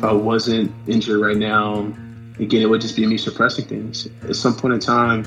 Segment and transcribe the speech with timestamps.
[0.00, 1.92] if I wasn't injured right now,
[2.38, 4.08] again, it would just be me suppressing things.
[4.22, 5.24] At some point in time,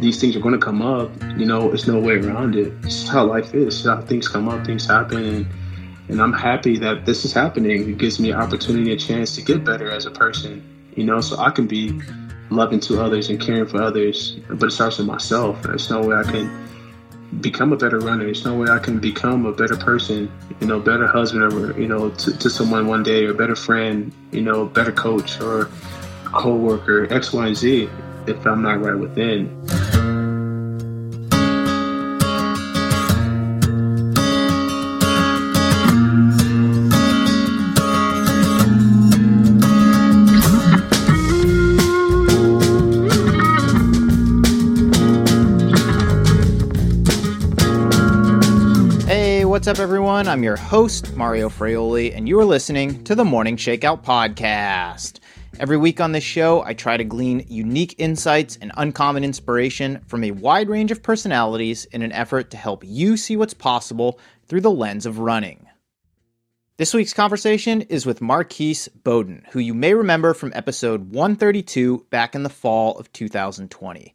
[0.00, 1.08] these things are going to come up.
[1.38, 2.72] You know, there's no way around it.
[2.82, 3.84] It's how life is.
[3.84, 5.46] how things come up, things happen, and
[6.08, 7.88] and I'm happy that this is happening.
[7.88, 10.64] It gives me an opportunity, a chance to get better as a person.
[10.96, 12.00] You know, so I can be
[12.50, 14.32] loving to others and caring for others.
[14.48, 15.62] But it starts with myself.
[15.62, 16.69] There's no way I can
[17.40, 18.24] become a better runner.
[18.24, 21.86] There's no way I can become a better person, you know, better husband or, you
[21.86, 25.70] know, to, to someone one day or better friend, you know, better coach or
[26.24, 27.88] co-worker, X, Y, Z
[28.26, 29.89] if I'm not right within.
[49.70, 50.26] Up, everyone?
[50.26, 55.20] I'm your host, Mario Fraioli, and you are listening to the Morning Shakeout Podcast.
[55.60, 60.24] Every week on this show, I try to glean unique insights and uncommon inspiration from
[60.24, 64.62] a wide range of personalities in an effort to help you see what's possible through
[64.62, 65.68] the lens of running.
[66.76, 72.34] This week's conversation is with Marquis Bowden, who you may remember from episode 132 back
[72.34, 74.14] in the fall of 2020.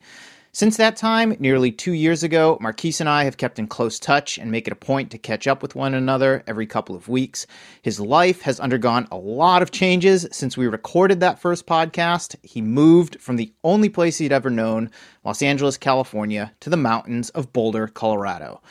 [0.56, 4.38] Since that time, nearly two years ago, Marquis and I have kept in close touch
[4.38, 7.46] and make it a point to catch up with one another every couple of weeks.
[7.82, 12.38] His life has undergone a lot of changes since we recorded that first podcast.
[12.42, 14.92] He moved from the only place he'd ever known,
[15.26, 18.62] Los Angeles, California, to the mountains of Boulder, Colorado.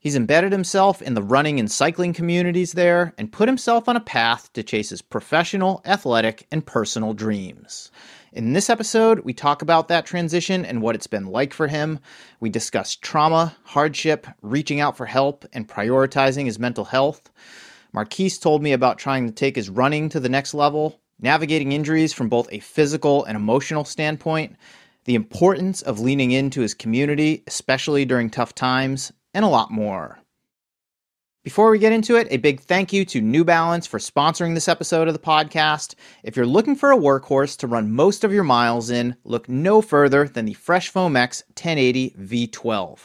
[0.00, 4.00] He's embedded himself in the running and cycling communities there and put himself on a
[4.00, 7.90] path to chase his professional, athletic, and personal dreams.
[8.34, 12.00] In this episode, we talk about that transition and what it's been like for him.
[12.40, 17.30] We discuss trauma, hardship, reaching out for help, and prioritizing his mental health.
[17.92, 22.12] Marquis told me about trying to take his running to the next level, navigating injuries
[22.12, 24.56] from both a physical and emotional standpoint,
[25.04, 30.18] the importance of leaning into his community, especially during tough times, and a lot more.
[31.44, 34.66] Before we get into it, a big thank you to New Balance for sponsoring this
[34.66, 35.94] episode of the podcast.
[36.22, 39.82] If you're looking for a workhorse to run most of your miles in, look no
[39.82, 42.98] further than the Fresh Foam X 1080 V12.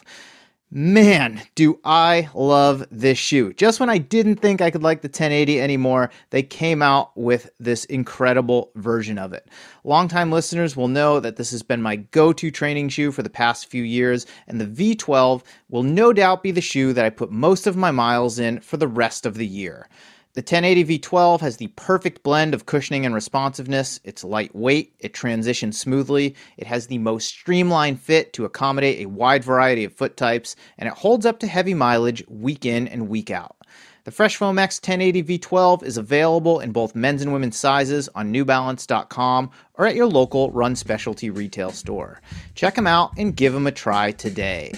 [0.72, 3.54] Man, do I love this shoe.
[3.54, 7.50] Just when I didn't think I could like the 1080 anymore, they came out with
[7.60, 9.48] this incredible version of it.
[9.84, 13.32] Longtime listeners will know that this has been my go to training shoe for the
[13.32, 17.32] past few years, and the V12 will no doubt be the shoe that I put
[17.32, 19.90] most of my miles in for the rest of the year.
[20.34, 24.00] The 1080 V12 has the perfect blend of cushioning and responsiveness.
[24.04, 29.44] It's lightweight, it transitions smoothly, it has the most streamlined fit to accommodate a wide
[29.44, 33.32] variety of foot types, and it holds up to heavy mileage week in and week
[33.32, 33.56] out.
[34.04, 38.32] The Fresh Foam X 1080 V12 is available in both men's and women's sizes on
[38.32, 42.22] newbalance.com or at your local run specialty retail store.
[42.54, 44.74] Check them out and give them a try today.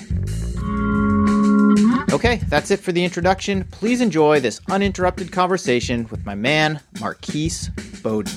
[1.92, 2.14] Mm-hmm.
[2.14, 3.66] Okay, that's it for the introduction.
[3.66, 7.52] Please enjoy this uninterrupted conversation with my man, Marquis
[8.02, 8.32] Bowden.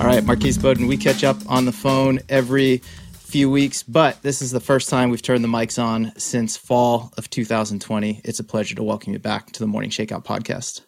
[0.00, 2.80] All right, Marquis Bowden, we catch up on the phone every
[3.30, 7.12] few weeks, but this is the first time we've turned the mics on since fall
[7.16, 8.20] of 2020.
[8.24, 10.80] It's a pleasure to welcome you back to the Morning Shakeout podcast.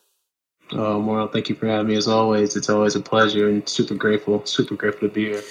[0.72, 2.56] Oh, Mario, thank you for having me as always.
[2.56, 5.42] It's always a pleasure and super grateful, super grateful to be here.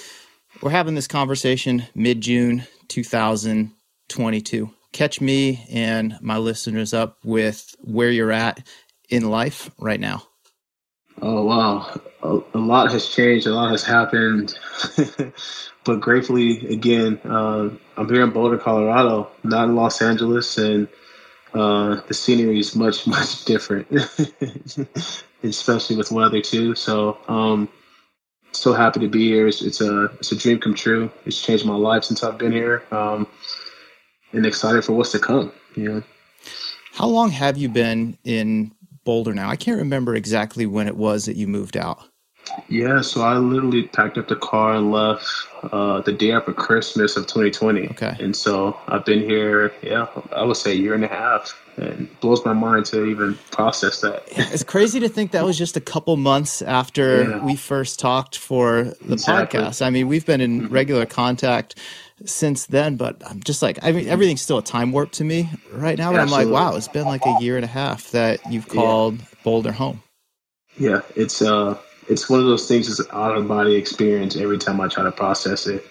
[0.60, 4.70] We're having this conversation mid June 2022.
[4.92, 8.66] Catch me and my listeners up with where you're at
[9.08, 10.24] in life right now.
[11.22, 12.00] Oh, wow.
[12.22, 14.54] A, a lot has changed, a lot has happened.
[15.84, 20.88] but gratefully, again, uh, I'm here in Boulder, Colorado, not in Los Angeles, and
[21.54, 23.88] uh, the scenery is much, much different,
[25.42, 26.74] especially with weather too.
[26.74, 27.68] So, um,
[28.52, 29.48] so happy to be here.
[29.48, 31.10] It's, it's, a it's a dream come true.
[31.24, 33.26] It's changed my life since I've been here, um,
[34.32, 35.52] and excited for what's to come.
[35.74, 36.02] You know.
[36.92, 38.72] How long have you been in
[39.04, 39.48] Boulder now?
[39.48, 42.08] I can't remember exactly when it was that you moved out.
[42.68, 45.26] Yeah, so I literally packed up the car and left
[45.72, 47.88] uh, the day after Christmas of 2020.
[47.88, 48.16] Okay.
[48.20, 51.58] And so I've been here, yeah, I would say a year and a half.
[51.76, 54.24] And it blows my mind to even process that.
[54.26, 57.44] it's crazy to think that was just a couple months after yeah.
[57.44, 59.58] we first talked for the exactly.
[59.58, 59.80] podcast.
[59.80, 60.74] I mean, we've been in mm-hmm.
[60.74, 61.78] regular contact
[62.26, 65.48] since then, but I'm just like, I mean, everything's still a time warp to me
[65.72, 66.12] right now.
[66.12, 66.44] But Absolutely.
[66.44, 69.24] I'm like, wow, it's been like a year and a half that you've called yeah.
[69.42, 70.02] Boulder home.
[70.78, 71.78] Yeah, it's uh
[72.12, 75.02] it's one of those things that's an out of body experience every time I try
[75.02, 75.84] to process it,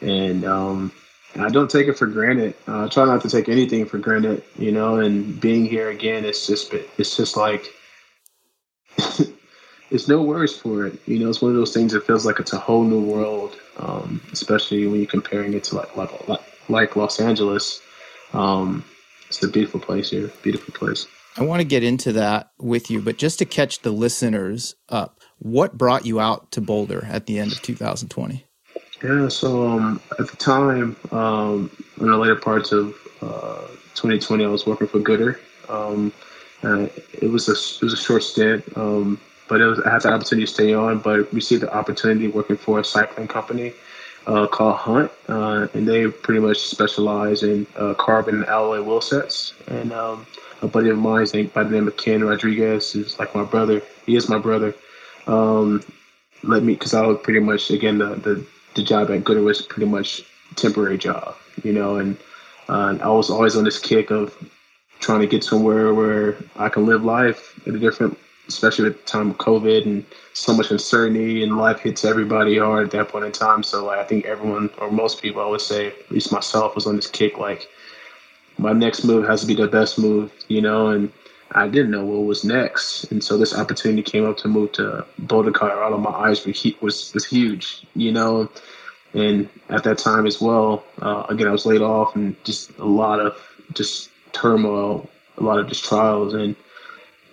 [0.00, 0.92] and um,
[1.36, 2.54] I don't take it for granted.
[2.68, 4.96] Uh, I try not to take anything for granted, you know.
[4.96, 7.66] And being here again, it's just it's just like
[9.90, 10.98] it's no words for it.
[11.06, 13.56] You know, it's one of those things that feels like it's a whole new world,
[13.78, 17.82] um, especially when you're comparing it to like like, like Los Angeles.
[18.32, 18.84] Um,
[19.28, 21.08] it's a beautiful place here, beautiful place.
[21.36, 25.18] I want to get into that with you, but just to catch the listeners up,
[25.44, 28.44] what brought you out to Boulder at the end of 2020?
[29.02, 31.70] Yeah, so um, at the time, um,
[32.00, 35.38] in the later parts of uh, 2020, I was working for Goodr.
[35.68, 36.12] Um,
[37.20, 40.46] it was a it was a short stint, um, but was, I had the opportunity
[40.46, 43.74] to stay on, but received the opportunity working for a cycling company
[44.26, 49.52] uh, called Hunt, uh, and they pretty much specialize in uh, carbon alloy wheel sets.
[49.66, 50.26] And um,
[50.62, 53.82] a buddy of mine by the name of Ken Rodriguez is like my brother.
[54.06, 54.74] He is my brother.
[55.26, 55.82] Um,
[56.42, 59.62] let me because I was pretty much again the, the the job at Goodr was
[59.62, 60.22] pretty much
[60.56, 62.16] temporary job, you know, and
[62.68, 64.36] uh, I was always on this kick of
[65.00, 68.18] trying to get somewhere where I can live life at a different,
[68.48, 72.86] especially at the time of COVID and so much uncertainty and life hits everybody hard
[72.86, 73.62] at that point in time.
[73.62, 76.86] So like, I think everyone or most people, I would say, at least myself, was
[76.86, 77.68] on this kick like
[78.58, 81.12] my next move has to be the best move, you know, and
[81.52, 85.04] I didn't know what was next, and so this opportunity came up to move to
[85.18, 85.98] Boulder, Colorado.
[85.98, 88.48] My eyes were was was huge, you know,
[89.12, 92.84] and at that time as well, uh, again I was laid off, and just a
[92.84, 93.36] lot of
[93.74, 95.08] just turmoil,
[95.38, 96.56] a lot of just trials, and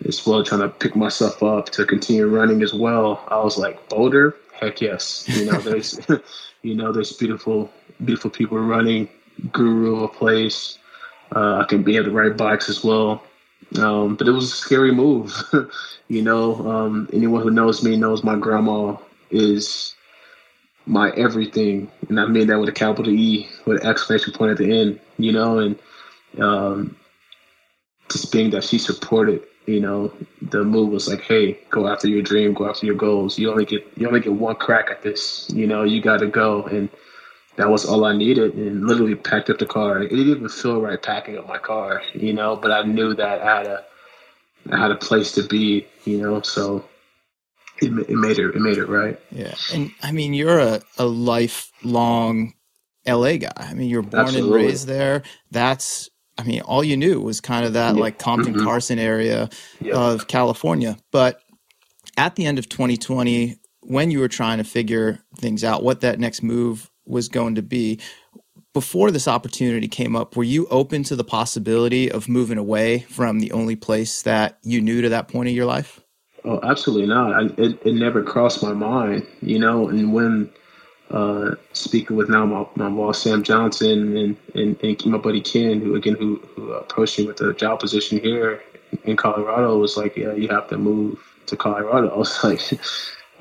[0.08, 3.24] as well trying to pick myself up to continue running as well.
[3.30, 6.00] I was like Boulder, heck yes, you know, there's
[6.62, 7.72] you know there's beautiful
[8.04, 9.08] beautiful people running,
[9.52, 10.78] guru of a place.
[11.34, 13.24] Uh, I can be able to ride bikes as well
[13.78, 15.34] um, but it was a scary move.
[16.08, 18.98] you know, um, anyone who knows me knows my grandma
[19.30, 19.96] is
[20.86, 21.90] my everything.
[22.10, 25.00] And I mean that with a capital E with an exclamation point at the end,
[25.18, 25.80] you know, and
[26.40, 26.98] um,
[28.12, 30.12] just being that she supported, you know,
[30.42, 33.40] the move was like, hey, go after your dream, go after your goals.
[33.40, 36.64] You only get you only get one crack at this, you know, you gotta go.
[36.64, 36.90] And
[37.62, 40.02] that was all I needed and literally packed up the car.
[40.02, 43.40] It didn't even feel right packing up my car, you know, but I knew that
[43.40, 43.86] I had a
[44.72, 46.84] I had a place to be, you know, so
[47.80, 49.20] it, it made it it made it right.
[49.30, 49.54] Yeah.
[49.72, 52.56] And I mean, you're a, a lifelong
[53.08, 53.52] LA guy.
[53.56, 54.60] I mean, you're born Absolutely.
[54.60, 55.22] and raised there.
[55.52, 56.10] That's
[56.40, 58.02] I mean, all you knew was kind of that yeah.
[58.02, 58.64] like Compton mm-hmm.
[58.64, 59.50] Carson area
[59.94, 60.98] of California.
[61.12, 61.40] But
[62.18, 66.20] at the end of 2020, when you were trying to figure things out, what that
[66.20, 68.00] next move was going to be.
[68.74, 73.40] Before this opportunity came up, were you open to the possibility of moving away from
[73.40, 76.00] the only place that you knew to that point in your life?
[76.46, 77.34] Oh, absolutely not.
[77.34, 79.90] I, it, it never crossed my mind, you know.
[79.90, 80.50] And when
[81.12, 85.82] uh, speaking with now my, my boss Sam Johnson and, and, and my buddy Ken,
[85.82, 88.62] who again who, who approached me with a job position here
[89.04, 92.62] in Colorado, was like, "Yeah, you have to move to Colorado." I was like,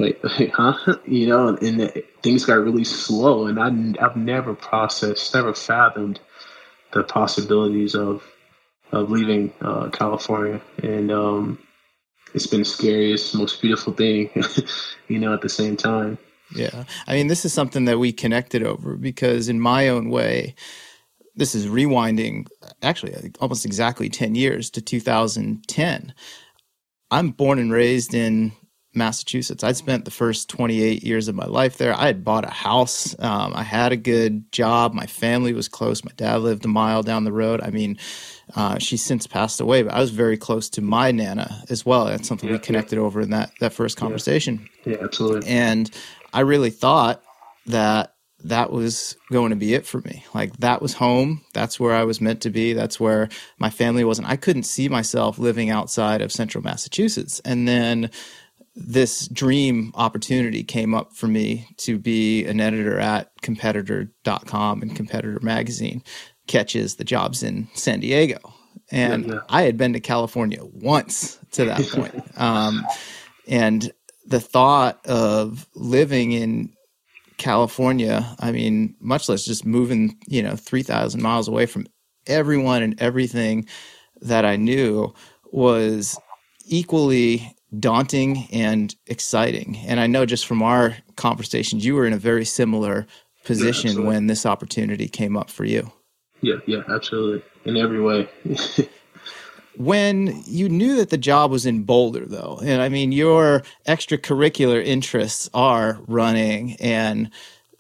[0.00, 0.20] like,
[0.55, 0.97] huh?
[1.06, 6.20] You know, and, and things got really slow, and I, I've never processed, never fathomed
[6.93, 8.23] the possibilities of
[8.93, 11.58] of leaving uh, California, and um,
[12.35, 14.30] it's been the scariest, most beautiful thing,
[15.09, 16.19] you know, at the same time.
[16.54, 20.57] Yeah, I mean, this is something that we connected over because, in my own way,
[21.37, 22.49] this is rewinding
[22.83, 26.14] actually almost exactly 10 years to 2010.
[27.12, 28.52] I'm born and raised in
[28.92, 29.62] Massachusetts.
[29.62, 31.94] I'd spent the first 28 years of my life there.
[31.94, 33.14] I had bought a house.
[33.20, 34.94] Um, I had a good job.
[34.94, 36.04] My family was close.
[36.04, 37.61] My dad lived a mile down the road.
[37.62, 37.99] I mean,
[38.56, 42.06] uh, she's since passed away, but I was very close to my nana as well.
[42.06, 43.02] That's something yeah, we connected yeah.
[43.02, 44.68] over in that that first conversation.
[44.85, 44.97] Yeah.
[44.97, 45.49] yeah, absolutely.
[45.49, 45.88] And
[46.32, 47.23] I really thought
[47.66, 50.25] that that was going to be it for me.
[50.35, 51.44] Like that was home.
[51.52, 52.73] That's where I was meant to be.
[52.73, 53.28] That's where
[53.59, 54.18] my family was.
[54.18, 57.40] And I couldn't see myself living outside of central Massachusetts.
[57.44, 58.11] And then
[58.75, 65.41] this dream opportunity came up for me to be an editor at competitor.com and competitor
[65.43, 66.03] magazine
[66.47, 68.39] catches the jobs in san diego
[68.91, 69.41] and yeah, yeah.
[69.49, 72.87] i had been to california once to that point um,
[73.49, 73.93] and
[74.27, 76.73] the thought of living in
[77.39, 81.87] california i mean much less just moving you know 3000 miles away from
[82.27, 83.67] everyone and everything
[84.21, 85.12] that i knew
[85.53, 86.19] was
[86.67, 89.77] equally daunting and exciting.
[89.87, 93.07] And I know just from our conversations, you were in a very similar
[93.45, 95.91] position yeah, when this opportunity came up for you.
[96.41, 97.43] Yeah, yeah, absolutely.
[97.65, 98.29] In every way.
[99.77, 104.85] when you knew that the job was in Boulder, though, and I mean, your extracurricular
[104.85, 107.31] interests are running and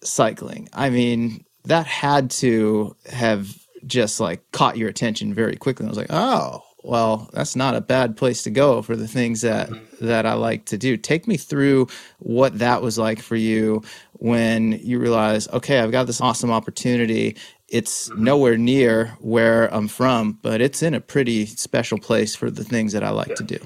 [0.02, 0.68] cycling.
[0.72, 3.56] I mean, that had to have
[3.86, 5.86] just like caught your attention very quickly.
[5.86, 9.42] I was like, oh, well, that's not a bad place to go for the things
[9.42, 10.06] that mm-hmm.
[10.06, 10.96] that I like to do.
[10.96, 13.82] Take me through what that was like for you
[14.14, 17.36] when you realize, okay, I've got this awesome opportunity.
[17.68, 18.24] It's mm-hmm.
[18.24, 22.92] nowhere near where I'm from, but it's in a pretty special place for the things
[22.92, 23.34] that I like yeah.
[23.36, 23.58] to do.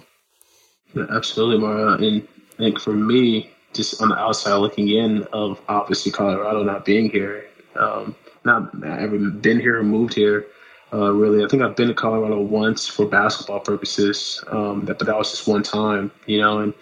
[0.94, 1.94] Yeah, absolutely, Mario.
[1.94, 6.84] And I think for me, just on the outside looking in of obviously Colorado not
[6.84, 10.46] being here, um, not, not ever been here or moved here
[10.94, 11.44] uh, really.
[11.44, 15.48] I think I've been to Colorado once for basketball purposes, um, but that was just
[15.48, 16.60] one time, you know.
[16.60, 16.74] And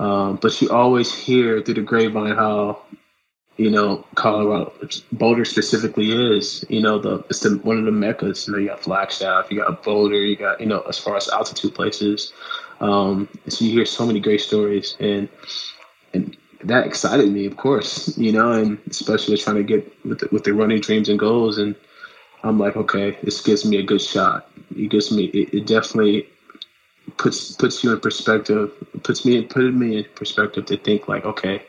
[0.00, 2.82] um, but you always hear through the grapevine how
[3.56, 4.72] you know Colorado,
[5.12, 8.48] Boulder specifically is, you know, the it's the, one of the meccas.
[8.48, 11.28] You know, you got Flagstaff, you got Boulder, you got you know as far as
[11.28, 12.32] altitude places.
[12.80, 15.28] Um, so you hear so many great stories, and
[16.12, 20.28] and that excited me, of course, you know, and especially trying to get with the,
[20.32, 21.76] with the running dreams and goals and
[22.44, 24.48] I'm like, okay, this gives me a good shot.
[24.76, 26.28] It gives me, it, it definitely
[27.16, 28.70] puts puts you in perspective,
[29.02, 31.62] puts me put me in perspective to think like, okay,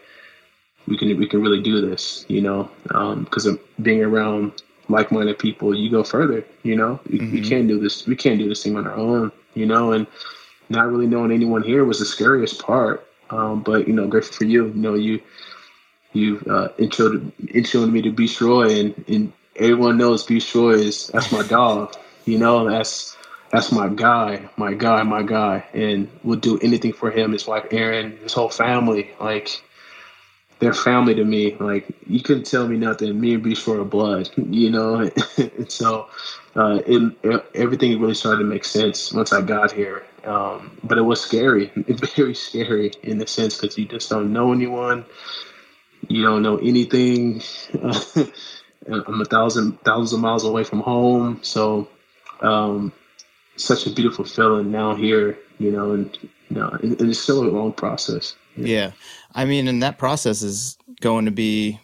[0.88, 5.40] we can we can really do this, you know, because um, of being around like-minded
[5.40, 7.00] people, you go further, you know.
[7.10, 7.32] We, mm-hmm.
[7.34, 8.06] we can't do this.
[8.06, 9.94] We can't do this thing on our own, you know.
[9.94, 10.06] And
[10.70, 13.08] not really knowing anyone here was the scariest part.
[13.30, 14.68] Um, but you know, grateful for you.
[14.68, 15.22] You know, you
[16.14, 21.08] you uh, introed introed me to Beast Roy and and everyone knows Beast Roy is
[21.08, 21.96] that's my dog.
[22.26, 23.16] You know, that's
[23.52, 27.32] that's my guy, my guy, my guy, and would do anything for him.
[27.32, 29.62] His wife Erin, his whole family, like
[30.60, 31.56] they're family to me.
[31.56, 33.20] Like you couldn't tell me nothing.
[33.20, 34.30] Me and Beast Roy are blood.
[34.36, 34.96] You know,
[35.38, 36.08] and so
[36.56, 40.06] uh, it, it, everything really started to make sense once I got here.
[40.24, 41.72] Um, but it was scary,
[42.16, 45.06] very scary in the sense because you just don't know anyone.
[46.08, 47.42] You don't know anything.
[48.88, 51.88] I'm a thousand thousands of miles away from home, so
[52.42, 52.94] um,
[53.58, 57.50] such a beautiful feeling now here, you know, and you know, it, it's still a
[57.50, 58.36] long process.
[58.56, 58.68] Yeah.
[58.68, 58.92] yeah,
[59.34, 61.80] I mean, and that process is going to be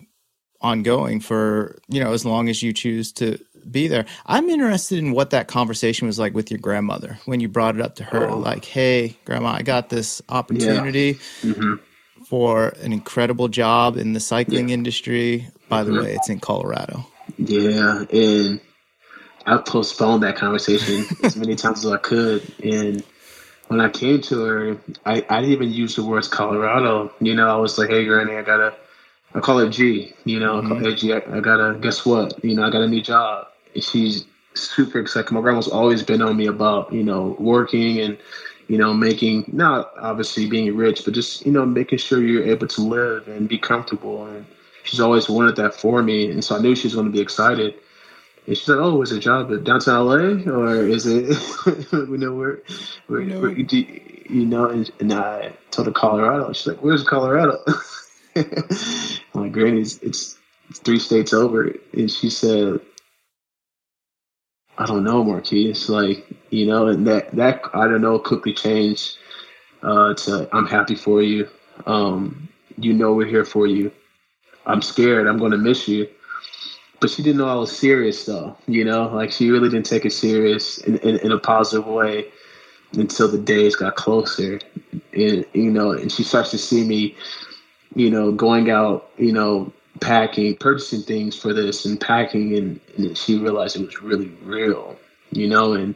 [0.62, 3.40] ongoing for you know as long as you choose to
[3.70, 4.06] be there.
[4.26, 7.82] I'm interested in what that conversation was like with your grandmother when you brought it
[7.82, 8.38] up to her, oh.
[8.38, 11.54] like, "Hey, grandma, I got this opportunity." Yeah.
[11.54, 11.74] Mm-hmm
[12.32, 14.76] for an incredible job in the cycling yeah.
[14.76, 15.50] industry.
[15.72, 16.04] By the mm-hmm.
[16.04, 17.06] way, it's in Colorado.
[17.38, 18.60] Yeah, and
[19.46, 22.44] I postponed that conversation as many times as I could.
[22.62, 23.02] And
[23.70, 27.14] when I came to her, I, I didn't even use the words Colorado.
[27.22, 28.76] You know, I was like, hey, Granny, I gotta,
[29.34, 30.14] I call her G.
[30.26, 30.86] You know, mm-hmm.
[30.86, 32.44] I G, I, I gotta, guess what?
[32.44, 33.48] You know, I got a new job.
[33.74, 34.26] And she's
[34.56, 35.32] super excited.
[35.32, 38.18] My grandma's always been on me about, you know, working and,
[38.68, 42.68] you know, making not obviously being rich, but just you know making sure you're able
[42.68, 44.26] to live and be comfortable.
[44.26, 44.46] And
[44.84, 47.22] she's always wanted that for me, and so I knew she was going to be
[47.22, 47.76] excited.
[48.48, 51.38] And she said, "Oh, is it a job at downtown LA, or is it
[52.10, 52.62] we know where,
[53.08, 56.52] where, where you know?" And, and, I told her Colorado.
[56.54, 57.60] She's like, "Where's Colorado?"
[58.36, 58.46] I'm
[59.34, 60.38] like, "Granny, it's, it's
[60.80, 62.80] three states over." And she said,
[64.78, 65.76] I don't know, Marquis.
[65.90, 69.18] Like, you know, and that that I don't know quickly changed
[69.84, 71.48] uh, to I'm happy for you.
[71.86, 73.92] Um, you know we're here for you.
[74.72, 75.28] I'm scared.
[75.28, 76.08] I'm going to miss you.
[77.00, 78.56] But she didn't know I was serious, though.
[78.68, 82.28] You know, like she really didn't take it serious in, in, in a positive way
[82.94, 84.60] until the days got closer.
[85.14, 87.16] And you know, and she starts to see me,
[87.96, 93.18] you know, going out, you know, packing, purchasing things for this and packing, and, and
[93.18, 94.96] she realized it was really real,
[95.32, 95.74] you know.
[95.74, 95.96] And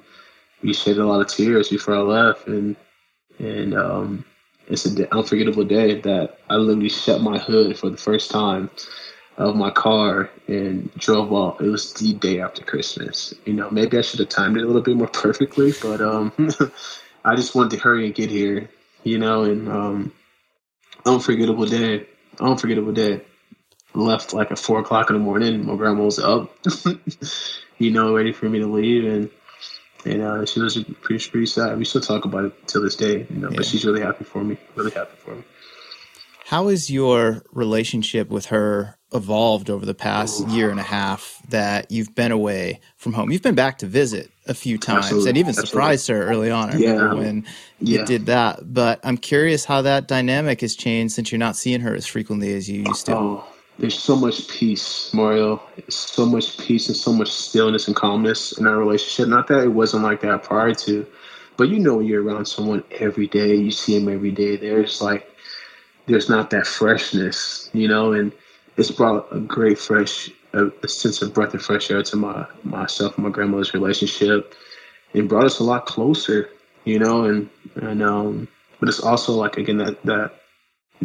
[0.64, 2.76] we shed a lot of tears before I left, and
[3.38, 4.26] and um,
[4.68, 8.70] it's an unforgettable day that I literally shut my hood for the first time
[9.38, 11.62] of my car and drove off.
[11.62, 13.34] It was the day after Christmas.
[13.46, 16.32] You know, maybe I should have timed it a little bit more perfectly, but um,
[17.26, 18.70] I just wanted to hurry and get here.
[19.04, 20.14] You know, and um,
[21.06, 22.08] unforgettable day.
[22.40, 23.22] Unforgettable day
[23.94, 25.66] left like at four o'clock in the morning.
[25.66, 26.54] My grandma was up,
[27.78, 29.30] you know, ready for me to leave, and
[30.06, 31.78] and uh, she was pretty pretty sad.
[31.78, 33.50] We still talk about it till this day, you know.
[33.50, 33.58] Yeah.
[33.58, 34.58] But she's really happy for me.
[34.76, 35.44] Really happy for me.
[36.46, 41.90] How has your relationship with her evolved over the past year and a half that
[41.90, 43.32] you've been away from home?
[43.32, 45.30] You've been back to visit a few times Absolutely.
[45.30, 45.70] and even Absolutely.
[45.70, 46.70] surprised her early on.
[46.70, 47.14] I yeah.
[47.16, 47.46] when
[47.80, 48.02] yeah.
[48.02, 48.60] you did that.
[48.72, 52.54] But I'm curious how that dynamic has changed since you're not seeing her as frequently
[52.54, 53.16] as you used to.
[53.16, 53.46] Oh
[53.78, 55.62] there's so much peace, Mario.
[55.90, 59.28] So much peace and so much stillness and calmness in our relationship.
[59.30, 61.06] Not that it wasn't like that prior to,
[61.58, 64.58] But you know, you're around someone every day, you see them every day.
[64.58, 65.30] There's like,
[66.08, 68.32] there's not that freshness, you know, and
[68.78, 72.46] it's brought a great fresh, a, a sense of breath of fresh air to my
[72.64, 74.54] myself and my grandmother's relationship.
[75.14, 76.50] It brought us a lot closer,
[76.84, 78.48] you know, and and um,
[78.80, 80.34] but it's also like again that that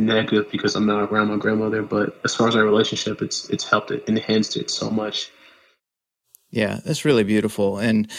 [0.07, 1.83] negative because I'm not around my grandmother.
[1.83, 5.31] But as far as our relationship, it's it's helped it enhanced it so much.
[6.51, 7.79] Yeah, that's really beautiful.
[7.79, 8.11] And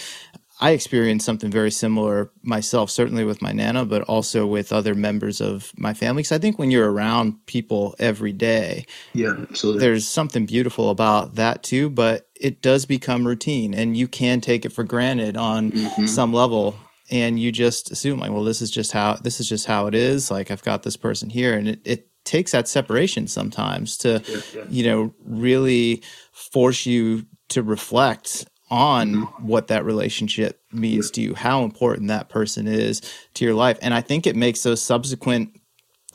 [0.61, 5.41] I experienced something very similar myself, certainly with my nana, but also with other members
[5.41, 6.21] of my family.
[6.21, 9.79] Because I think when you're around people every day, yeah, absolutely.
[9.81, 11.89] there's something beautiful about that too.
[11.89, 16.05] But it does become routine, and you can take it for granted on mm-hmm.
[16.05, 16.75] some level,
[17.12, 19.94] and you just assume like, well, this is just how this is just how it
[19.94, 20.32] is.
[20.32, 24.38] Like I've got this person here, and it, it takes that separation sometimes to, yeah,
[24.56, 24.63] yeah.
[24.70, 26.01] you know, really
[26.32, 29.48] force you to reflect on mm-hmm.
[29.48, 33.01] what that relationship means to you, how important that person is
[33.34, 33.77] to your life.
[33.82, 35.60] And I think it makes those subsequent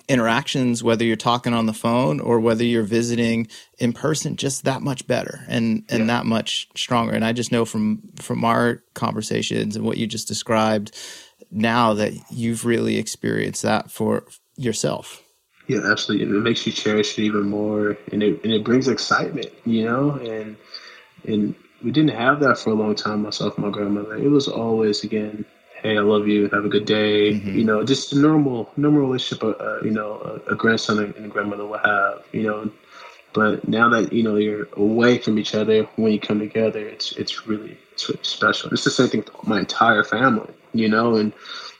[0.08, 3.48] interactions, whether you're talking on the phone or whether you're visiting
[3.78, 6.06] in person, just that much better and and yeah.
[6.06, 7.12] that much stronger.
[7.12, 10.96] And I just know from from our conversations and what you just described
[11.50, 14.24] now that you've really experienced that for
[14.56, 15.22] yourself.
[15.66, 16.36] Yeah, absolutely.
[16.36, 20.12] It makes you cherish it even more, and it and it brings excitement, you know,
[20.12, 20.56] and
[21.24, 23.22] and we didn't have that for a long time.
[23.22, 24.16] Myself, my grandmother.
[24.16, 25.44] It was always again,
[25.86, 26.48] hey, I love you.
[26.48, 27.32] Have a good day.
[27.32, 27.58] Mm-hmm.
[27.58, 29.44] You know, just a normal, normal relationship.
[29.44, 32.24] Uh, uh, you know, a, a, grandson and a grandmother will have.
[32.32, 32.70] You know,
[33.32, 37.12] but now that you know you're away from each other, when you come together, it's
[37.12, 38.70] it's really it's really special.
[38.70, 40.52] It's the same thing with my entire family.
[40.72, 41.32] You know, and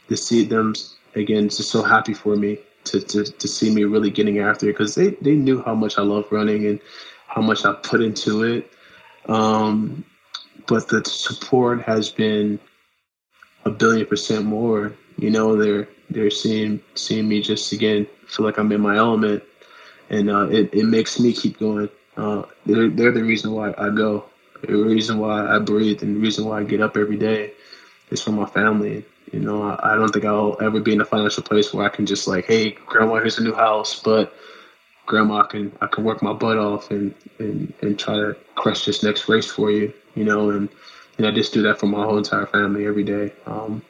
[0.09, 0.75] to see them
[1.15, 4.69] again, it's just so happy for me to to, to see me really getting after
[4.69, 6.81] it because they they knew how much I love running and
[7.27, 8.71] how much I put into it
[9.29, 10.05] um,
[10.67, 12.59] but the support has been
[13.67, 14.95] a billion percent more.
[15.19, 19.43] You know, they're they're seeing seeing me just again feel like I'm in my element,
[20.09, 21.91] and uh, it it makes me keep going.
[22.17, 24.25] Uh, they're they're the reason why I go,
[24.63, 27.53] the reason why I breathe, and the reason why I get up every day
[28.11, 29.05] is for my family.
[29.33, 31.89] You know, I, I don't think I'll ever be in a financial place where I
[31.89, 34.33] can just like, hey, grandma, here's a new house, but
[35.07, 39.03] grandma, can I can work my butt off and and and try to crush this
[39.03, 40.69] next race for you, you know, and
[41.19, 43.33] and I just do that for my whole entire family every day.
[43.47, 43.83] Um,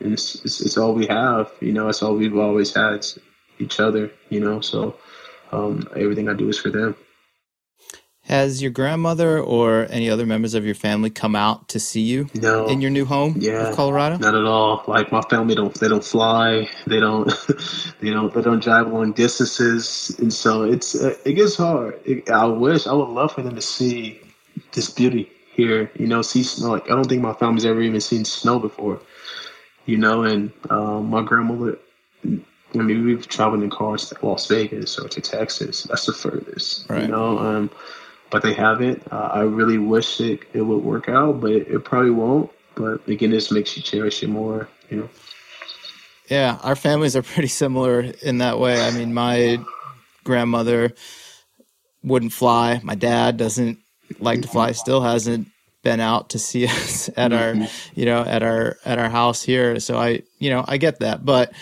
[0.00, 1.88] and it's, it's, it's all we have, you know.
[1.88, 3.06] It's all we've always had,
[3.58, 4.60] each other, you know.
[4.60, 4.96] So
[5.52, 6.96] um, everything I do is for them.
[8.26, 12.28] Has your grandmother or any other members of your family come out to see you
[12.34, 12.66] no.
[12.66, 14.16] in your new home yeah, of Colorado?
[14.18, 14.84] Not at all.
[14.86, 16.70] Like my family don't they don't fly.
[16.86, 17.26] They don't
[18.00, 22.00] they don't they don't drive long distances, and so it's uh, it gets hard.
[22.04, 24.20] It, I wish I would love for them to see
[24.72, 25.90] this beauty here.
[25.98, 26.70] You know, see snow.
[26.70, 29.00] Like I don't think my family's ever even seen snow before.
[29.86, 31.78] You know, and um, my grandmother.
[32.24, 35.82] I mean, we've traveled in cars to Las Vegas or to Texas.
[35.84, 36.88] That's the furthest.
[36.88, 37.02] Right.
[37.02, 37.70] You know, um,
[38.30, 39.02] but they haven't.
[39.12, 42.50] Uh, I really wish it, it would work out, but it, it probably won't.
[42.74, 45.10] But again, this makes you cherish it more, you know.
[46.30, 48.82] Yeah, our families are pretty similar in that way.
[48.82, 49.58] I mean, my
[50.24, 50.94] grandmother
[52.02, 52.80] wouldn't fly.
[52.82, 53.78] My dad doesn't
[54.20, 54.72] like to fly.
[54.72, 55.48] Still hasn't
[55.82, 58.00] been out to see us at our, mm-hmm.
[58.00, 59.80] you know, at our at our house here.
[59.80, 61.52] So I, you know, I get that, but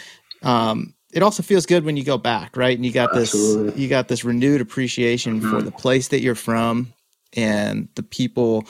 [0.42, 2.76] um, it also feels good when you go back, right?
[2.76, 3.82] And you got this Absolutely.
[3.82, 5.50] you got this renewed appreciation mm-hmm.
[5.50, 6.92] for the place that you're from
[7.34, 8.64] and the people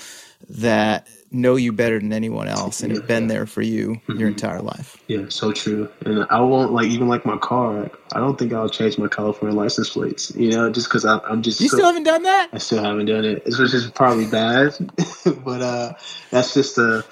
[0.48, 4.18] that know you better than anyone else and have been there for you mm-hmm.
[4.18, 4.96] your entire life.
[5.06, 5.88] Yeah, so true.
[6.04, 7.90] And I won't like even like my car.
[8.12, 10.34] I don't think I'll change my California license plates.
[10.34, 11.60] You know, just because I'm just.
[11.60, 12.48] You so, still haven't done that?
[12.52, 13.42] I still haven't done it.
[13.46, 14.74] It's which is probably bad,
[15.44, 15.92] but uh,
[16.30, 17.04] that's just a.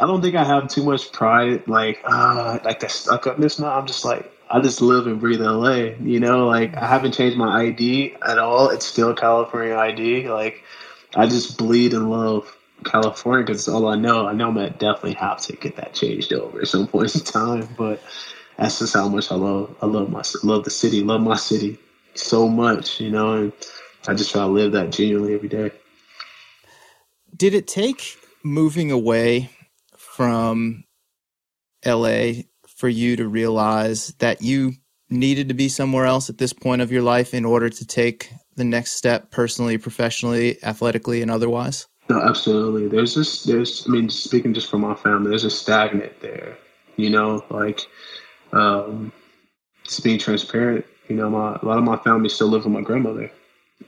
[0.00, 3.58] I don't think I have too much pride, like uh, like the stuck upness.
[3.58, 5.94] Now I'm just like I just live and breathe LA.
[6.00, 8.70] You know, like I haven't changed my ID at all.
[8.70, 10.28] It's still California ID.
[10.28, 10.62] Like
[11.16, 12.53] I just bleed and love
[12.84, 14.26] California because all I know.
[14.26, 17.20] I know I'm gonna definitely have to get that changed over at some point in
[17.24, 17.68] time.
[17.76, 18.02] But
[18.56, 19.74] that's just how much I love.
[19.82, 21.02] I love my love the city.
[21.02, 21.78] Love my city
[22.14, 23.00] so much.
[23.00, 23.52] You know, and
[24.06, 25.70] I just try to live that genuinely every day.
[27.36, 29.50] Did it take moving away
[29.96, 30.84] from
[31.84, 32.32] LA
[32.68, 34.74] for you to realize that you
[35.10, 38.30] needed to be somewhere else at this point of your life in order to take
[38.56, 41.86] the next step personally, professionally, athletically, and otherwise?
[42.08, 42.88] No, absolutely.
[42.88, 46.56] There's just there's I mean, speaking just from my family, there's a stagnant there.
[46.96, 47.80] You know, like
[48.52, 49.12] um
[49.84, 52.82] just being transparent, you know, my a lot of my family still live with my
[52.82, 53.30] grandmother.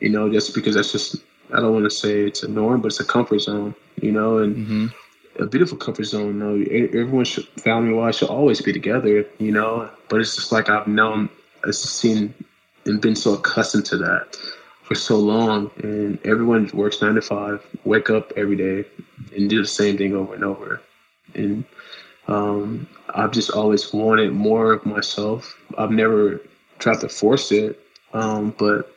[0.01, 1.17] You know, just because that's just
[1.53, 4.39] I don't want to say it's a norm, but it's a comfort zone, you know,
[4.39, 5.43] and mm-hmm.
[5.43, 6.27] a beautiful comfort zone.
[6.27, 9.89] You know, everyone should, family wise should always be together, you know.
[10.09, 11.29] But it's just like I've known,
[11.65, 12.35] I've seen,
[12.85, 14.37] and been so accustomed to that
[14.87, 15.71] for so long.
[15.83, 18.89] And everyone works nine to five, wake up every day,
[19.35, 20.81] and do the same thing over and over.
[21.35, 21.65] And
[22.29, 25.59] um, I've just always wanted more of myself.
[25.77, 26.41] I've never
[26.79, 27.81] tried to force it,
[28.13, 28.93] um, but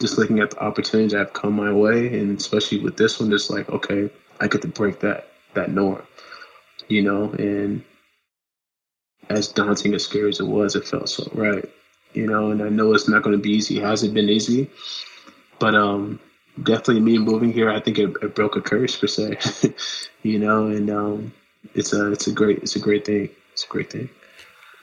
[0.00, 3.30] just looking at the opportunities that have come my way, and especially with this one,
[3.30, 6.02] just like okay, I get to break that that norm,
[6.88, 7.30] you know.
[7.32, 7.84] And
[9.28, 11.68] as daunting as scary as it was, it felt so right,
[12.14, 12.50] you know.
[12.50, 13.78] And I know it's not going to be easy.
[13.78, 14.70] It hasn't been easy,
[15.60, 16.18] but um,
[16.64, 19.38] definitely me moving here, I think it, it broke a curse per se,
[20.22, 20.66] you know.
[20.66, 21.32] And um,
[21.74, 23.30] it's a it's a great it's a great thing.
[23.52, 24.10] It's a great thing.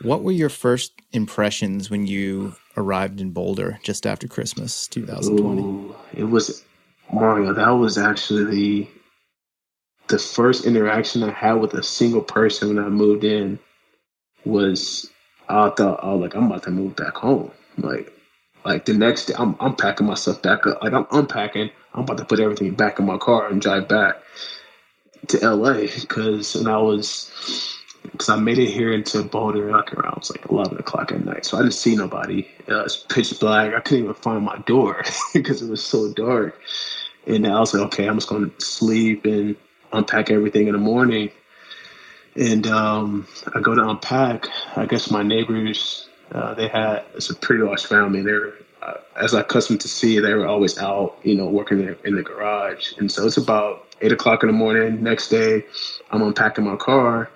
[0.01, 5.61] What were your first impressions when you arrived in Boulder just after Christmas 2020?
[5.61, 6.63] Ooh, it was
[7.11, 7.53] Mario.
[7.53, 8.87] That was actually the
[10.07, 13.59] the first interaction I had with a single person when I moved in.
[14.45, 15.09] Was
[15.49, 17.51] I thought, oh, like I'm about to move back home.
[17.77, 18.13] Like,
[18.67, 20.83] like the next day, I'm I'm packing myself back up.
[20.83, 21.69] Like I'm unpacking.
[21.93, 24.17] I'm about to put everything back in my car and drive back
[25.27, 27.31] to LA because and I was
[28.03, 31.57] because I made it here into Boulder like around like eleven o'clock at night, so
[31.57, 32.45] I didn't see nobody.
[32.69, 33.73] Uh, it's pitch black.
[33.73, 35.01] I couldn't even find my door
[35.33, 36.59] because it was so dark.
[37.25, 39.55] And I was like, okay, I'm just going to sleep and
[39.93, 41.29] unpack everything in the morning.
[42.35, 44.47] And um, I go to unpack.
[44.75, 48.21] I guess my neighbors, uh, they had it's a pretty large family.
[48.21, 51.95] They're uh, as I accustomed to see, they were always out, you know, working in,
[52.05, 52.93] in the garage.
[52.97, 55.03] And so it's about eight o'clock in the morning.
[55.03, 55.65] Next day,
[56.11, 57.29] I'm unpacking my car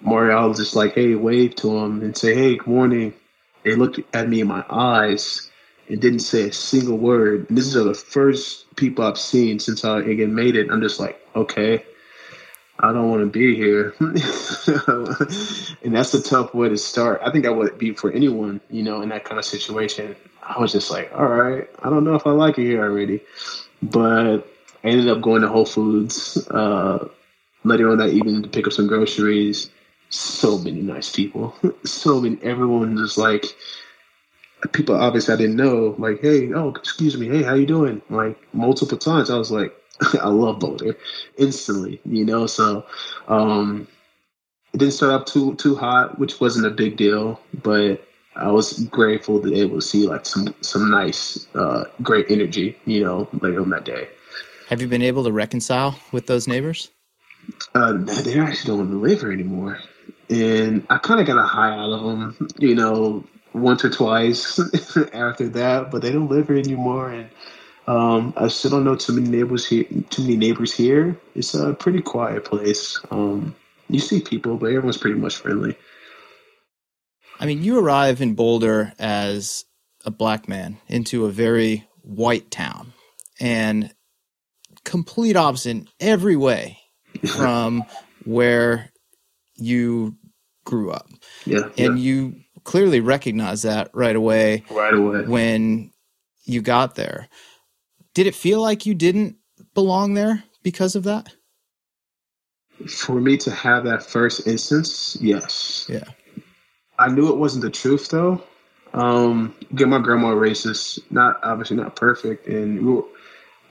[0.00, 3.14] Mario was just like, hey, wave to him and say, hey, good morning.
[3.64, 5.50] They looked at me in my eyes
[5.88, 7.48] and didn't say a single word.
[7.48, 10.70] And these are the first people I've seen since I again made it.
[10.70, 11.84] I'm just like, okay,
[12.80, 13.94] I don't want to be here.
[15.82, 17.20] and that's a tough way to start.
[17.24, 20.14] I think that would be for anyone, you know, in that kind of situation.
[20.42, 23.20] I was just like, all right, I don't know if I like it here already.
[23.82, 24.46] But
[24.84, 27.08] I ended up going to Whole Foods uh,
[27.64, 29.70] later on that evening to pick up some groceries
[30.10, 31.54] so many nice people.
[31.84, 33.44] so many, everyone was like
[34.72, 38.02] people obviously I didn't know, like, hey, oh, excuse me, hey, how you doing?
[38.10, 39.72] Like multiple times, I was like,
[40.22, 40.96] I love Boulder
[41.36, 42.46] instantly, you know.
[42.46, 42.84] So
[43.28, 43.88] um,
[44.72, 48.06] it didn't start up too too hot, which wasn't a big deal, but
[48.36, 52.76] I was grateful to be able to see like some some nice, uh, great energy,
[52.84, 54.08] you know, later on that day.
[54.68, 56.90] Have you been able to reconcile with those neighbors?
[57.74, 59.78] Uh, they actually don't live here anymore
[60.30, 64.58] and I kind of got a high out of them, you know, once or twice
[65.12, 65.90] after that.
[65.90, 67.28] But they don't live here anymore, and
[67.88, 69.84] um, I still don't know too many neighbors here.
[70.10, 71.16] Too many neighbors here.
[71.34, 73.00] It's a pretty quiet place.
[73.10, 73.56] Um,
[73.88, 75.74] you see people, but everyone's pretty much friendly.
[77.40, 79.64] I mean, you arrive in Boulder as
[80.04, 82.92] a black man into a very white town,
[83.40, 83.90] and
[84.84, 86.78] complete opposite in every way
[87.26, 87.84] from
[88.26, 88.92] where
[89.54, 90.14] you
[90.66, 91.08] grew up.
[91.46, 91.70] Yeah.
[91.78, 92.04] And yeah.
[92.04, 94.64] you clearly recognize that right away.
[94.70, 95.22] Right away.
[95.22, 95.90] When
[96.44, 97.30] you got there.
[98.14, 99.36] Did it feel like you didn't
[99.74, 101.32] belong there because of that?
[102.88, 105.86] For me to have that first instance, yes.
[105.88, 106.04] Yeah.
[106.98, 108.42] I knew it wasn't the truth though.
[108.94, 113.04] Um, get my grandma racist, not obviously not perfect, and we were,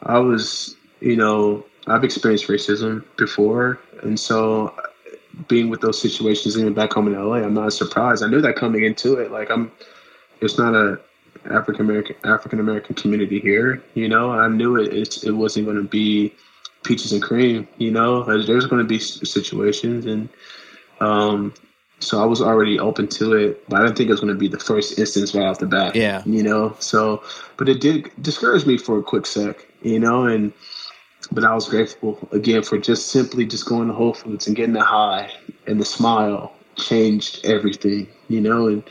[0.04, 4.74] I was, you know, I've experienced racism before, and so
[5.48, 8.24] being with those situations even back home in LA, I'm not surprised.
[8.24, 9.32] I knew that coming into it.
[9.32, 9.72] Like I'm,
[10.42, 11.00] it's not a
[11.52, 13.84] African American African American community here.
[13.94, 14.94] You know, I knew it.
[14.94, 16.34] It, it wasn't going to be
[16.84, 17.68] peaches and cream.
[17.78, 20.30] You know, there's going to be situations, and
[21.00, 21.54] um,
[22.00, 23.68] so I was already open to it.
[23.70, 25.66] But I didn't think it was going to be the first instance right off the
[25.66, 25.96] bat.
[25.96, 26.76] Yeah, you know.
[26.80, 27.24] So,
[27.58, 29.66] but it did discourage me for a quick sec.
[29.82, 30.54] You know, and
[31.32, 34.74] but I was grateful again for just simply just going to Whole Foods and getting
[34.74, 35.32] the high
[35.66, 38.84] and the smile changed everything, you know, and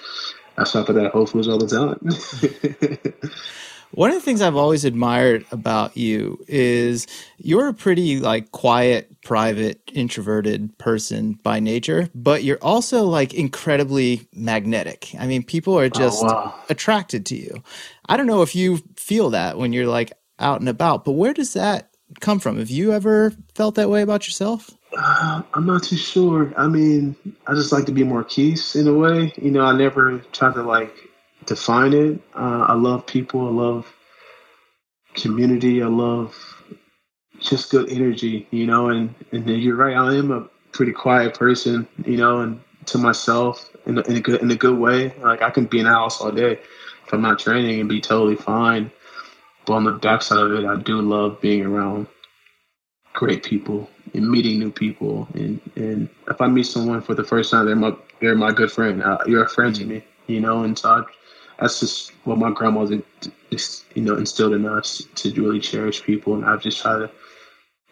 [0.59, 3.31] I shop at that Whole Foods all the time.
[3.93, 7.07] One of the things I've always admired about you is
[7.39, 14.29] you're a pretty like quiet, private, introverted person by nature, but you're also like incredibly
[14.35, 15.15] magnetic.
[15.19, 16.55] I mean, people are oh, just oh, wow.
[16.69, 17.63] attracted to you.
[18.07, 21.33] I don't know if you feel that when you're like out and about, but where
[21.33, 21.91] does that
[22.21, 22.59] come from?
[22.59, 24.76] Have you ever felt that way about yourself?
[24.99, 26.55] Uh, I'm not too sure.
[26.57, 29.33] I mean, I just like to be keys in a way.
[29.37, 30.95] You know, I never try to like
[31.45, 32.21] define it.
[32.35, 33.47] Uh, I love people.
[33.47, 33.93] I love
[35.15, 35.83] community.
[35.83, 36.35] I love
[37.41, 38.89] just good energy, you know.
[38.89, 43.69] And and you're right, I am a pretty quiet person, you know, and to myself
[43.85, 45.13] in a, in a good in a good way.
[45.21, 48.01] Like I can be in the house all day if I'm not training and be
[48.01, 48.91] totally fine.
[49.67, 52.07] But on the backside of it, I do love being around
[53.13, 55.29] great people and meeting new people.
[55.35, 58.73] And, and if I meet someone for the first time, they're my they're my good
[58.73, 59.03] friend.
[59.03, 59.89] Uh, you're a friend mm-hmm.
[59.89, 60.63] to me, you know.
[60.63, 61.03] And so I,
[61.61, 62.87] that's just what my grandma
[63.51, 66.35] just you know instilled in us to really cherish people.
[66.35, 67.11] And I've just tried to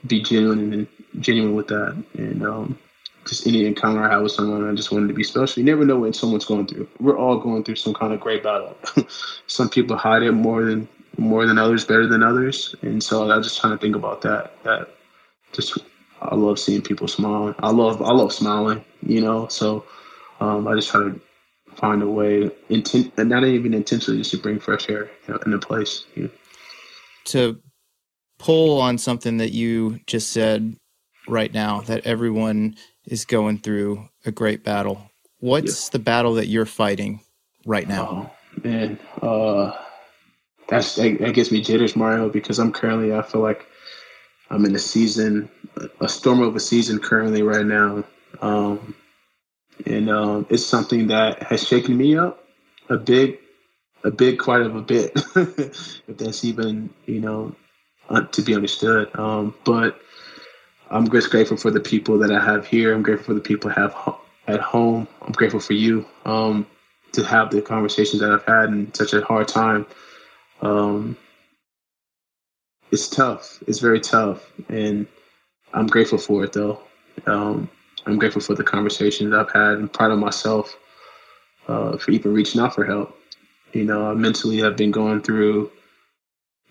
[0.07, 0.87] be genuine and
[1.21, 2.03] genuine with that.
[2.15, 2.79] And um,
[3.27, 5.61] just any encounter I have with someone, I just wanted to be special.
[5.61, 6.89] You never know what someone's going through.
[7.01, 8.77] We're all going through some kind of great battle.
[9.47, 13.37] some people hide it more than more than others, better than others, and so I
[13.37, 14.53] was just trying to think about that.
[14.65, 14.89] That
[15.53, 15.79] just
[16.25, 17.55] I love seeing people smile.
[17.59, 19.49] I love I love smiling, you know.
[19.49, 19.85] So
[20.41, 21.21] um, I just try to
[21.77, 25.41] find a way, intent, and not even intentionally, just to bring fresh air you know,
[25.45, 26.07] in the place.
[26.15, 26.31] You know.
[27.27, 27.61] To
[28.39, 30.77] pull on something that you just said
[31.29, 35.11] right now, that everyone is going through a great battle.
[35.41, 37.21] What's the battle that you're fighting
[37.67, 38.31] right now?
[38.57, 39.73] Oh, man, uh,
[40.69, 43.67] that's that, that gets me jitters, Mario, because I'm currently I feel like
[44.55, 45.51] I'm in a season,
[46.01, 48.05] a storm of a season currently right now.
[48.41, 48.95] Um,
[49.85, 52.47] and um, it's something that has shaken me up
[52.89, 53.39] a big,
[54.05, 57.57] a big, quite of a bit, if that's even, you know,
[58.31, 59.11] to be understood.
[59.19, 60.01] Um, but
[60.89, 62.95] I'm just grateful for the people that I have here.
[62.95, 64.15] I'm grateful for the people I have
[64.47, 65.09] at home.
[65.23, 66.65] I'm grateful for you um,
[67.13, 69.85] to have the conversations that I've had in such a hard time.
[70.63, 71.17] Um,
[72.95, 73.61] it's tough.
[73.67, 75.09] It's very tough, and
[75.73, 76.81] I'm grateful for it though.
[77.27, 77.69] Um,
[78.07, 79.79] I'm grateful for the conversations I've had.
[79.79, 80.77] and proud of myself
[81.67, 83.19] uh, for even reaching out for help.
[83.73, 85.73] You know, I mentally have been going through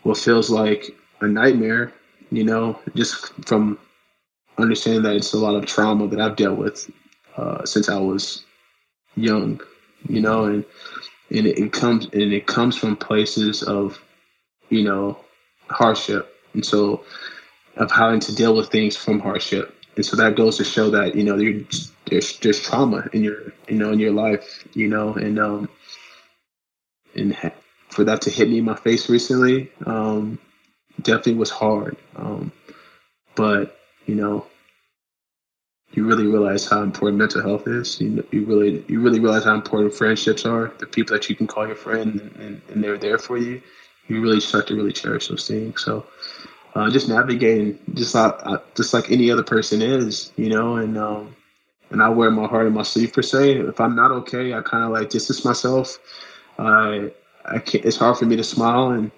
[0.03, 1.91] what feels like a nightmare.
[2.31, 3.77] You know, just from
[4.57, 6.89] understanding that it's a lot of trauma that I've dealt with
[7.35, 8.45] uh, since I was
[9.15, 9.59] young.
[10.07, 10.63] You know, and
[11.29, 14.01] and it, it comes and it comes from places of,
[14.69, 15.17] you know,
[15.69, 16.29] hardship.
[16.53, 17.03] And so
[17.77, 19.75] of having to deal with things from hardship.
[19.95, 23.77] And so that goes to show that, you know, there's, there's trauma in your, you
[23.77, 25.69] know, in your life, you know, and, um,
[27.15, 27.35] and
[27.89, 30.39] for that to hit me in my face recently, um,
[31.01, 31.97] definitely was hard.
[32.15, 32.51] Um,
[33.35, 34.47] but, you know,
[35.91, 38.01] you really realize how important mental health is.
[38.01, 40.73] You, know, you really, you really realize how important friendships are.
[40.79, 43.61] The people that you can call your friend and, and, and they're there for you
[44.07, 45.83] you really start to really cherish those things.
[45.83, 46.05] So
[46.75, 50.97] uh, just navigating, just like uh, just like any other person is, you know, and
[50.97, 51.35] um,
[51.91, 53.57] and I wear my heart in my sleeve per se.
[53.59, 55.99] If I'm not okay, I kind of like distance myself.
[56.57, 57.11] I
[57.45, 57.85] I can't.
[57.85, 59.11] It's hard for me to smile, and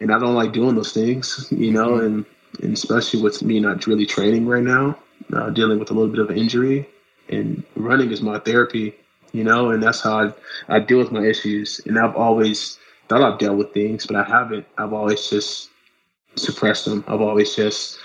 [0.00, 2.06] and I don't like doing those things, you know, mm-hmm.
[2.06, 2.26] and
[2.62, 4.98] and especially with me not really training right now,
[5.32, 6.88] uh, dealing with a little bit of injury,
[7.28, 8.94] and running is my therapy,
[9.32, 10.32] you know, and that's how I
[10.76, 12.78] I deal with my issues, and I've always
[13.12, 14.66] thought I've dealt with things, but I haven't.
[14.78, 15.68] I've always just
[16.36, 17.04] suppressed them.
[17.06, 17.98] I've always just,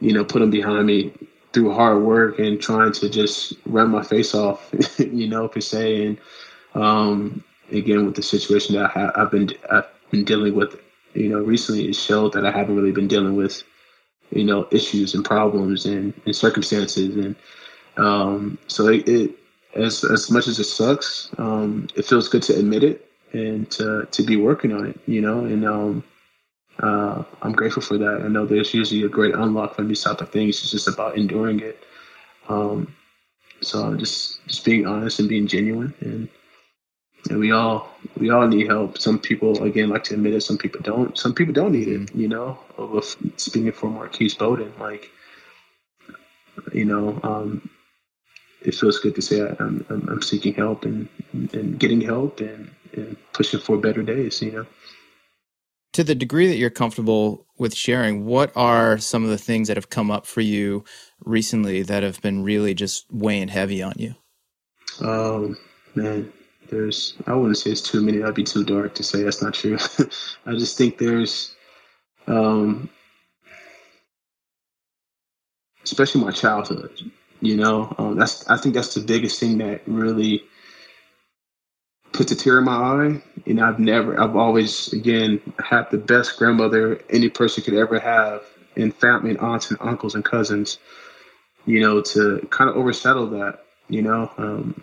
[0.00, 1.12] you know, put them behind me
[1.52, 6.06] through hard work and trying to just run my face off, you know, per se.
[6.06, 6.18] And
[6.74, 10.80] um, again, with the situation that I have been I've been dealing with,
[11.14, 13.62] you know, recently, it showed that I haven't really been dealing with,
[14.30, 17.14] you know, issues and problems and, and circumstances.
[17.14, 17.36] And
[17.96, 19.36] um, so it, it,
[19.76, 24.06] as as much as it sucks, um, it feels good to admit it and to
[24.10, 26.04] to be working on it, you know, and um,
[26.82, 28.22] uh, I'm grateful for that.
[28.24, 30.60] I know there's usually a great unlock from these type of things.
[30.60, 31.82] It's just about enduring it.
[32.48, 32.94] Um,
[33.62, 36.28] so just just being honest and being genuine, and,
[37.30, 38.98] and we all we all need help.
[38.98, 40.42] Some people again like to admit it.
[40.42, 41.16] Some people don't.
[41.16, 42.14] Some people don't need it.
[42.14, 42.58] You know,
[43.36, 45.10] speaking for Marquis Bowden, like
[46.72, 47.68] you know, um,
[48.62, 52.70] it feels good to say I'm, I'm, I'm seeking help and, and getting help and,
[52.96, 54.66] and pushing for better days, you know.
[55.94, 59.76] To the degree that you're comfortable with sharing, what are some of the things that
[59.76, 60.84] have come up for you
[61.24, 64.14] recently that have been really just weighing heavy on you?
[65.00, 65.56] Um,
[65.94, 66.30] man,
[66.68, 68.18] there's, I wouldn't say it's too many.
[68.18, 69.78] That'd be too dark to say that's not true.
[70.46, 71.54] I just think there's,
[72.26, 72.90] um,
[75.84, 80.44] especially my childhood, you know, um, that's, I think that's the biggest thing that really,
[82.16, 83.22] puts a tear in my eye.
[83.46, 88.42] And I've never, I've always, again, had the best grandmother any person could ever have,
[88.76, 90.78] and family and aunts and uncles and cousins,
[91.64, 94.30] you know, to kind of overshadow that, you know.
[94.36, 94.82] Um,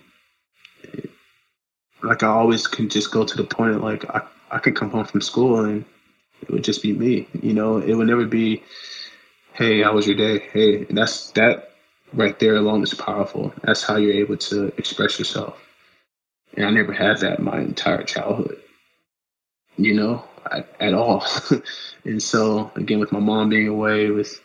[2.03, 4.89] like I always can just go to the point of like I, I could come
[4.89, 5.85] home from school and
[6.41, 7.77] it would just be me, you know.
[7.77, 8.63] It would never be
[9.53, 10.39] hey, how was your day?
[10.51, 11.71] Hey, and that's that
[12.13, 13.53] right there alone is powerful.
[13.63, 15.59] That's how you're able to express yourself.
[16.55, 18.61] And I never had that my entire childhood,
[19.77, 21.25] you know, at, at all.
[22.03, 24.39] and so, again, with my mom being away, with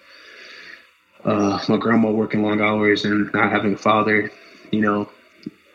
[1.25, 4.31] uh, my grandma working long hours and not having a father,
[4.71, 5.09] you know,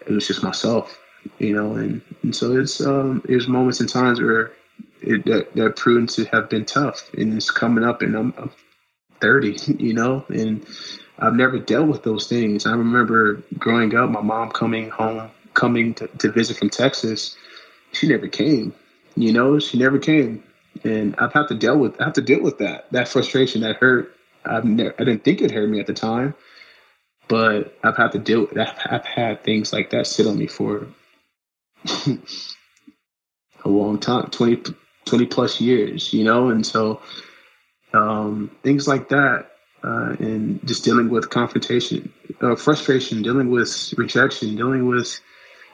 [0.06, 0.98] it was just myself,
[1.40, 4.52] you know, and, and so it's um, there's moments and times where
[5.02, 8.52] it that, that proven to have been tough, and it's coming up, and I'm, I'm
[9.22, 10.66] 30, you know, and
[11.20, 12.66] I've never dealt with those things.
[12.66, 17.36] I remember growing up, my mom coming home, coming to, to visit from Texas.
[17.92, 18.74] She never came,
[19.16, 20.44] you know, she never came,
[20.84, 23.78] and I've had to deal with I have to deal with that that frustration, that
[23.78, 24.16] hurt.
[24.46, 26.34] I've never, I didn't think it hurt me at the time,
[27.28, 28.58] but I've had to deal with.
[28.58, 30.88] I've, I've had things like that sit on me for
[33.66, 34.74] a long time 20,
[35.06, 37.02] 20 plus years, you know, and so
[37.94, 39.52] um, things like that
[39.84, 42.12] uh, and just dealing with confrontation,
[42.42, 45.20] uh, frustration, dealing with rejection, dealing with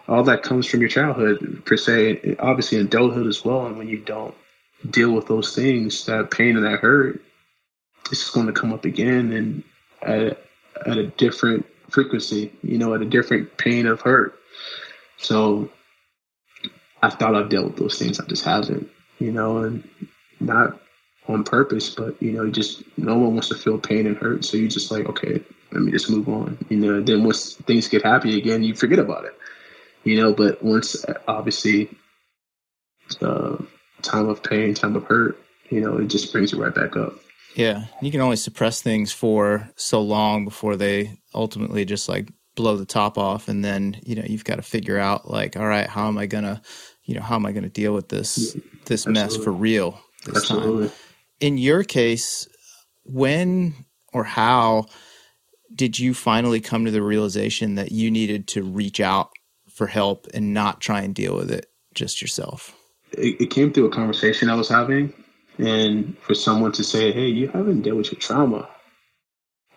[0.10, 3.67] all that comes from your childhood per se, obviously adulthood as well.
[3.67, 4.34] And when you don't
[4.89, 7.22] deal with those things, that pain and that hurt,
[8.12, 9.63] it's going to come up again and
[10.02, 10.43] at,
[10.86, 14.39] at a different frequency, you know, at a different pain of hurt.
[15.17, 15.69] So
[17.04, 18.19] I thought I've dealt with those things.
[18.19, 19.88] I just haven't, you know, and
[20.39, 20.80] not
[21.28, 24.43] on purpose, but you know, just no one wants to feel pain and hurt.
[24.43, 26.58] So you just like, okay, let me just move on.
[26.69, 29.38] You know, then once things get happy again, you forget about it.
[30.10, 31.88] You know, but once obviously
[33.22, 33.58] uh,
[34.02, 35.38] time of pain, time of hurt,
[35.69, 37.13] you know, it just brings it right back up.
[37.56, 42.76] Yeah, you can only suppress things for so long before they ultimately just like blow
[42.76, 45.88] the top off, and then you know you've got to figure out like, all right,
[45.88, 46.63] how am I gonna,
[47.04, 49.13] you know, how am I gonna deal with this this Absolutely.
[49.13, 50.88] mess for real this Absolutely.
[50.88, 50.98] time?
[51.39, 52.48] in your case,
[53.04, 54.86] when or how
[55.74, 59.30] did you finally come to the realization that you needed to reach out
[59.80, 62.76] for help and not try and deal with it just yourself?
[63.13, 65.13] It, it came through a conversation I was having,
[65.58, 68.68] and for someone to say, "Hey, you haven't dealt with your trauma,"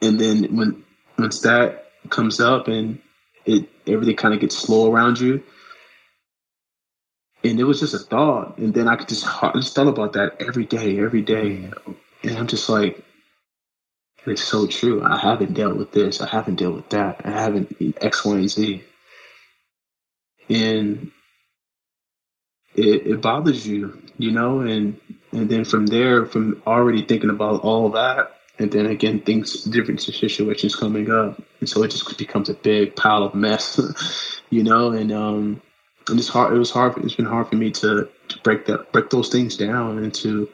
[0.02, 0.84] and then when
[1.18, 2.98] once that comes up and
[3.46, 5.40] it everything kind of gets slow around you,
[7.44, 8.58] and it was just a thought.
[8.58, 11.58] And then I could just, I just thought about that every day, every day.
[11.58, 11.92] Mm-hmm.
[12.24, 13.04] And I'm just like,
[14.26, 15.02] it's so true.
[15.04, 16.20] I haven't dealt with this.
[16.20, 17.22] I haven't dealt with that.
[17.24, 18.84] I haven't X, Y, and Z.
[20.48, 21.10] And
[22.74, 24.98] it, it bothers you, you know, and
[25.32, 30.00] and then from there, from already thinking about all that, and then again, things, different
[30.00, 33.80] situations coming up, and so it just becomes a big pile of mess,
[34.50, 35.62] you know, and um,
[36.08, 36.54] and it's hard.
[36.54, 36.96] It was hard.
[36.98, 40.48] It's been hard for me to, to break that, break those things down, and to,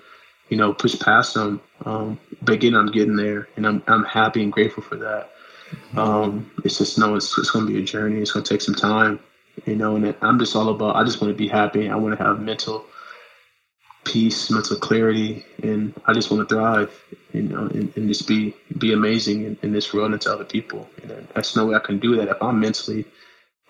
[0.49, 1.61] you know, push past them.
[1.85, 5.31] Um, but again, I'm getting there, and I'm I'm happy and grateful for that.
[5.97, 8.21] Um, it's just no, it's, it's going to be a journey.
[8.21, 9.21] It's going to take some time,
[9.67, 9.97] you know.
[9.97, 10.97] And I'm just all about.
[10.97, 11.89] I just want to be happy.
[11.89, 12.85] I want to have mental
[14.05, 18.55] peace, mental clarity, and I just want to thrive, you know, and, and just be
[18.79, 20.89] be amazing in, in, this world and to other people.
[21.03, 23.05] And that's no way I can do that if I'm mentally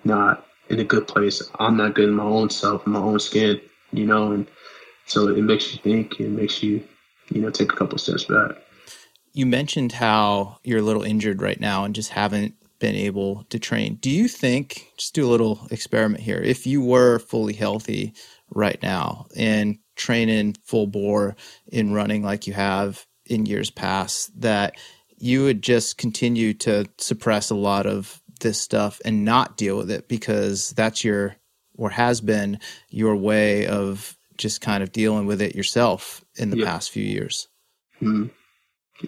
[0.05, 1.43] not in a good place.
[1.59, 3.61] I'm not good in my own self, in my own skin,
[3.93, 4.47] you know, and
[5.07, 6.21] so it makes you think.
[6.21, 6.85] It makes you,
[7.31, 8.53] you know, take a couple steps back.
[9.33, 13.59] You mentioned how you're a little injured right now and just haven't been able to
[13.59, 13.97] train.
[13.97, 18.15] Do you think, just do a little experiment here, if you were fully healthy
[18.51, 21.37] right now and training full bore
[21.67, 24.77] in running like you have in years past, that
[25.19, 29.91] you would just continue to suppress a lot of this stuff and not deal with
[29.91, 31.37] it because that's your
[31.75, 32.59] or has been
[32.91, 36.65] your way of just kind of dealing with it yourself in the yeah.
[36.65, 37.49] past few years.
[38.01, 38.27] Mm-hmm.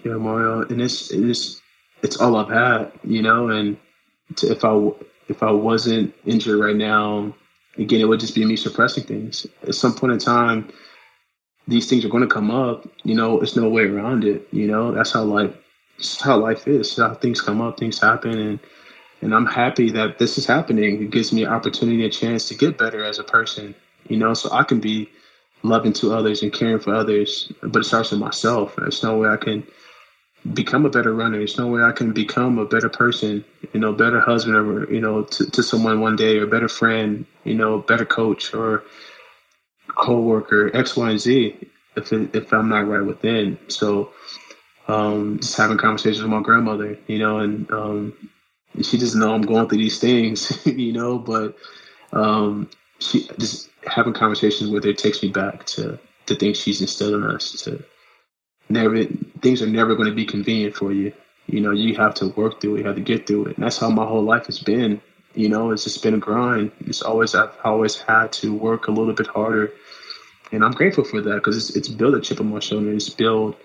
[0.05, 1.61] Yeah, Mario, and it's it's
[2.03, 3.49] it's all I've had, you know.
[3.49, 3.77] And
[4.37, 4.89] to, if I
[5.27, 7.33] if I wasn't injured right now,
[7.77, 9.47] again, it would just be me suppressing things.
[9.63, 10.71] At some point in time,
[11.67, 12.87] these things are going to come up.
[13.03, 14.47] You know, there's no way around it.
[14.51, 15.53] You know, that's how life.
[16.19, 16.97] How life is.
[16.97, 18.59] How things come up, things happen, and
[19.21, 21.03] and I'm happy that this is happening.
[21.03, 23.75] It gives me an opportunity, a chance to get better as a person,
[24.07, 25.09] you know, so I can be
[25.63, 27.51] loving to others and caring for others.
[27.61, 28.75] But it starts with myself.
[28.75, 29.67] There's no way I can
[30.53, 31.37] become a better runner.
[31.37, 35.01] There's no way I can become a better person, you know, better husband or, you
[35.01, 38.83] know, to, to someone one day or better friend, you know, better coach or
[39.87, 43.57] co-worker, X, Y, and Z if, it, if I'm not right within.
[43.67, 44.11] So,
[44.87, 48.29] um, just having conversations with my grandmother, you know, and, um,
[48.81, 51.55] she doesn't know I'm going through these things, you know, but
[52.13, 52.69] um,
[52.99, 57.23] she just having conversations with her takes me back to the things she's instilled in
[57.23, 57.83] us to
[58.69, 59.03] never
[59.41, 61.13] things are never going to be convenient for you.
[61.47, 63.57] You know, you have to work through it, you have to get through it.
[63.57, 65.01] And that's how my whole life has been.
[65.33, 66.71] You know, it's just been a grind.
[66.81, 69.71] It's always I've always had to work a little bit harder,
[70.51, 72.91] and I'm grateful for that because it's, it's built a chip on my shoulder.
[72.91, 73.57] It's built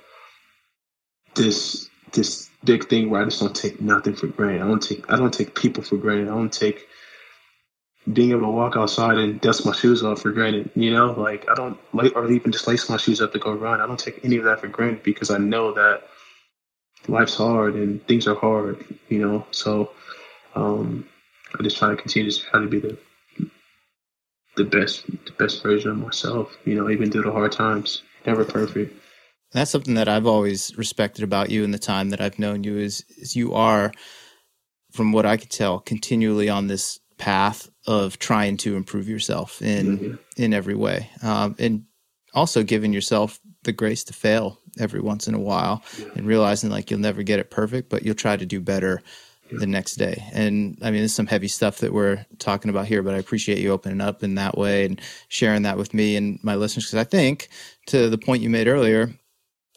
[1.35, 4.63] this this big thing where I just don't take nothing for granted.
[4.63, 6.29] I don't take I don't take people for granted.
[6.29, 6.87] I don't take
[8.13, 10.71] being able to walk outside and dust my shoes off for granted.
[10.75, 13.53] You know, like I don't like or even just lace my shoes up to go
[13.53, 13.81] run.
[13.81, 16.05] I don't take any of that for granted because I know that
[17.09, 18.85] life's hard and things are hard.
[19.09, 19.91] You know, so
[20.55, 21.09] um,
[21.59, 22.97] I just try to continue to try to be the
[24.57, 26.57] the best the best version of myself.
[26.65, 28.03] You know, even through the hard times.
[28.25, 29.01] Never perfect.
[29.53, 32.77] That's something that I've always respected about you in the time that I've known you
[32.77, 33.93] is is you are,
[34.93, 39.99] from what I could tell, continually on this path of trying to improve yourself in
[39.99, 40.15] mm-hmm.
[40.37, 41.85] in every way, um, and
[42.35, 46.07] also giving yourself the grace to fail every once in a while, yeah.
[46.17, 49.03] and realizing like you'll never get it perfect, but you'll try to do better
[49.51, 50.25] the next day.
[50.33, 53.59] And I mean, there's some heavy stuff that we're talking about here, but I appreciate
[53.59, 56.87] you opening up in that way and sharing that with me and my listeners.
[56.87, 57.49] Because I think,
[57.87, 59.11] to the point you made earlier,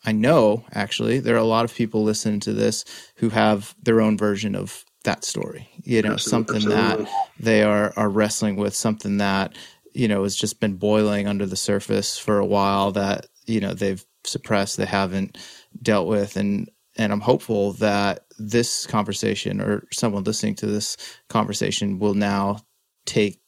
[0.05, 2.86] I know actually there are a lot of people listening to this
[3.18, 5.68] who have their own version of that story.
[5.84, 7.03] You know, absolutely, something absolutely.
[7.05, 9.57] that they are are wrestling with, something that
[9.93, 13.74] you know has just been boiling under the surface for a while that you know
[13.74, 15.38] they've suppressed, they haven't
[15.82, 20.97] dealt with, and and I'm hopeful that this conversation or someone listening to this
[21.30, 22.60] conversation will now
[23.05, 23.41] take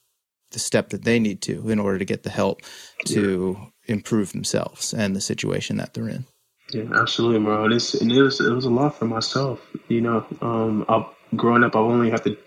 [0.52, 2.62] the step that they need to in order to get the help
[3.06, 3.94] to yeah.
[3.94, 6.26] improve themselves and the situation that they're in.
[6.74, 7.66] Yeah, absolutely, bro.
[7.66, 9.60] And, it's, and it was it was a lot for myself.
[9.88, 11.06] You know, um, I,
[11.36, 12.38] growing up, I've only have to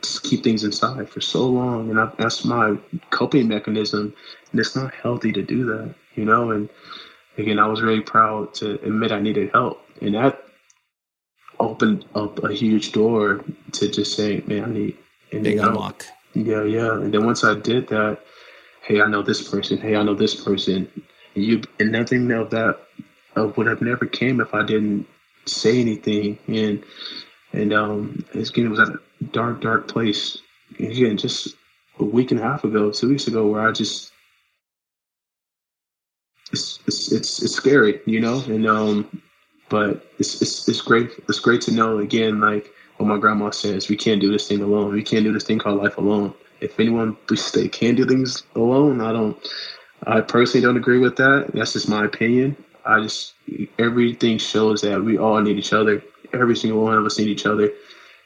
[0.00, 2.76] just keep things inside for so long, and I, that's my
[3.10, 4.14] coping mechanism.
[4.50, 6.50] And it's not healthy to do that, you know.
[6.50, 6.68] And
[7.36, 10.42] again, I was really proud to admit I needed help and that
[11.60, 14.98] opened up a huge door to just say, man, I need
[15.30, 16.04] and, big unlock.
[16.34, 16.94] Yeah, yeah.
[16.94, 18.18] And then once I did that,
[18.82, 19.78] hey, I know this person.
[19.78, 20.90] Hey, I know this person.
[21.34, 22.80] And you and nothing of that
[23.36, 25.06] uh, would have never came if I didn't
[25.46, 26.38] say anything.
[26.48, 26.82] And
[27.52, 28.98] and um, again, it was at a
[29.32, 30.38] dark, dark place.
[30.78, 31.54] And again, just
[31.98, 34.12] a week and a half ago, two weeks ago, where I just
[36.50, 39.22] it's it's it's, it's scary, you know, and um
[39.68, 41.10] but it's, it's it's great.
[41.28, 44.62] It's great to know again, like what my grandma says, we can't do this thing
[44.62, 44.92] alone.
[44.92, 46.34] We can't do this thing called life alone.
[46.60, 47.16] If anyone
[47.54, 49.36] they can do things alone, I don't.
[50.04, 51.50] I personally don't agree with that.
[51.54, 52.56] That's just my opinion.
[52.84, 53.34] I just
[53.78, 56.02] everything shows that we all need each other.
[56.32, 57.70] Every single one of us need each other,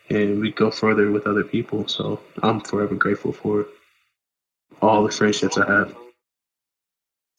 [0.09, 1.89] and we go further with other people.
[1.89, 3.67] So I'm forever grateful for
[4.81, 5.95] all the friendships I have.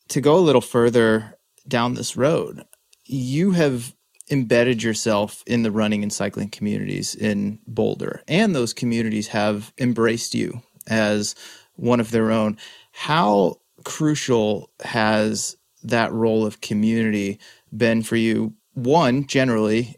[0.10, 1.38] To go a little further
[1.68, 2.64] down this road,
[3.06, 3.94] you have
[4.30, 10.36] embedded yourself in the running and cycling communities in Boulder, and those communities have embraced
[10.36, 11.36] you as
[11.76, 12.58] one of their own.
[12.92, 17.40] How crucial has that role of community
[17.76, 18.54] been for you?
[18.74, 19.98] One, generally,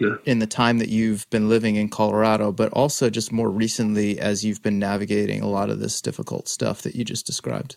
[0.00, 0.16] yeah.
[0.24, 4.44] in the time that you've been living in Colorado, but also just more recently as
[4.44, 7.76] you've been navigating a lot of this difficult stuff that you just described?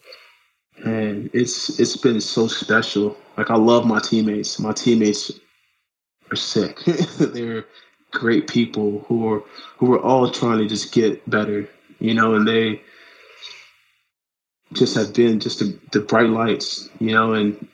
[0.83, 3.15] And it's it's been so special.
[3.37, 4.59] Like I love my teammates.
[4.59, 5.31] My teammates
[6.31, 6.79] are sick.
[7.19, 7.65] They're
[8.11, 9.43] great people who are
[9.77, 12.81] who are all trying to just get better, you know, and they
[14.73, 17.67] just have been just the, the bright lights, you know, and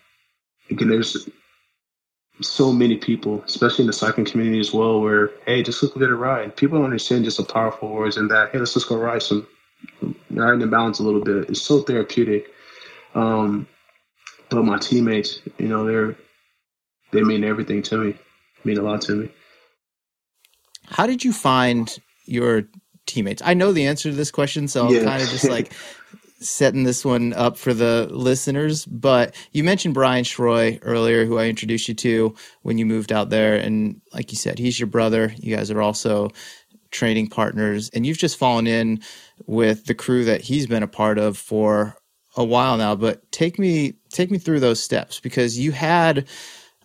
[0.70, 1.30] again there's
[2.42, 6.10] so many people, especially in the cycling community as well, where hey, just look get
[6.10, 6.56] a ride.
[6.56, 9.48] People don't understand just the powerful words and that hey, let's just go ride some,
[10.30, 11.50] riding the balance a little bit.
[11.50, 12.48] It's so therapeutic.
[13.16, 13.68] Um,
[14.50, 16.16] but my teammates, you know, they're
[17.12, 18.16] they mean everything to me,
[18.64, 19.32] mean a lot to me.
[20.86, 22.64] How did you find your
[23.06, 23.42] teammates?
[23.44, 25.74] I know the answer to this question, so I'm kind of just like
[26.40, 28.86] setting this one up for the listeners.
[28.86, 33.30] But you mentioned Brian Schroy earlier, who I introduced you to when you moved out
[33.30, 35.34] there, and like you said, he's your brother.
[35.38, 36.30] You guys are also
[36.92, 39.02] training partners, and you've just fallen in
[39.46, 41.96] with the crew that he's been a part of for
[42.36, 46.28] a while now, but take me take me through those steps because you had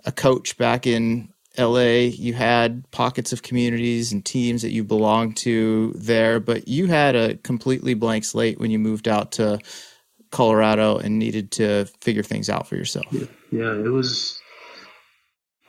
[0.05, 5.37] a coach back in LA, you had pockets of communities and teams that you belonged
[5.39, 9.59] to there, but you had a completely blank slate when you moved out to
[10.31, 13.07] Colorado and needed to figure things out for yourself.
[13.51, 14.41] Yeah, it was.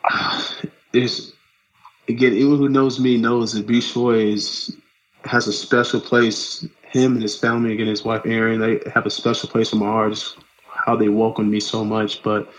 [0.97, 1.01] Uh,
[2.07, 4.73] again, anyone who knows me knows that B is
[5.25, 6.65] has a special place
[6.95, 9.85] him and his family, again, his wife Erin, they have a special place in my
[9.85, 10.17] heart.
[10.65, 12.23] How they welcomed me so much.
[12.23, 12.49] But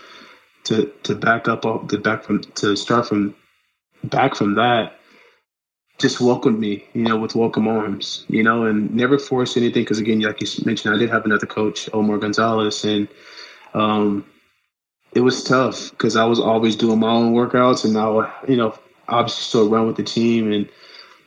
[0.67, 3.35] to to back up all to back from to start from
[4.05, 4.97] back from that
[5.99, 9.83] just welcomed me, you know, with welcome arms, you know, and never forced anything.
[9.83, 13.09] Because again, like you mentioned, I did have another coach, Omar Gonzalez, and
[13.73, 14.27] um,
[15.15, 18.79] it was tough because I was always doing my own workouts, and I, you know,
[19.09, 20.69] obviously still run with the team and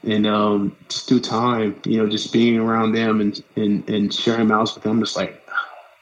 [0.03, 4.47] and um, just through time, you know, just being around them and and and sharing
[4.47, 5.43] miles with them, just like,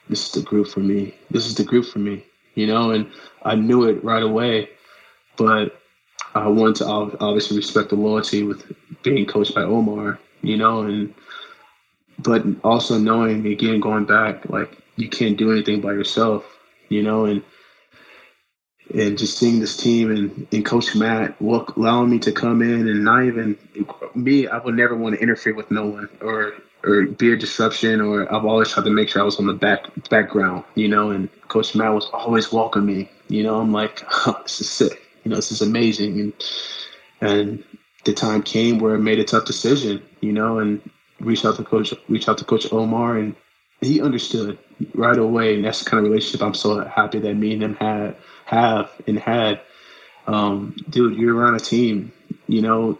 [0.09, 1.15] this is the group for me.
[1.31, 2.25] This is the group for me,
[2.57, 3.11] you know, and
[3.43, 4.69] I knew it right away,
[5.37, 5.79] but
[6.33, 8.71] I wanted to obviously respect the loyalty with
[9.03, 11.13] being coached by Omar, you know, and
[12.17, 16.45] but also knowing again going back like you can't do anything by yourself,
[16.89, 17.43] you know, and
[18.91, 22.87] and just seeing this team and, and Coach Matt walk, allowing me to come in
[22.87, 23.55] and not even
[24.15, 28.01] me, I would never want to interfere with no one or or be a disruption
[28.01, 31.09] or I've always tried to make sure I was on the back background, you know,
[31.09, 35.31] and Coach Matt was always welcoming, you know, I'm like, oh, this is sick you
[35.31, 36.21] know, this is amazing.
[36.21, 36.33] And
[37.19, 37.63] and
[38.05, 40.81] the time came where I made a tough decision, you know, and
[41.19, 43.35] reached out to coach, reached out to Coach Omar, and
[43.81, 44.57] he understood
[44.93, 45.55] right away.
[45.55, 48.15] And that's the kind of relationship I'm so happy that me and him had
[48.45, 49.59] have and had.
[50.27, 52.13] Um, dude, you're around a team,
[52.47, 52.97] you know,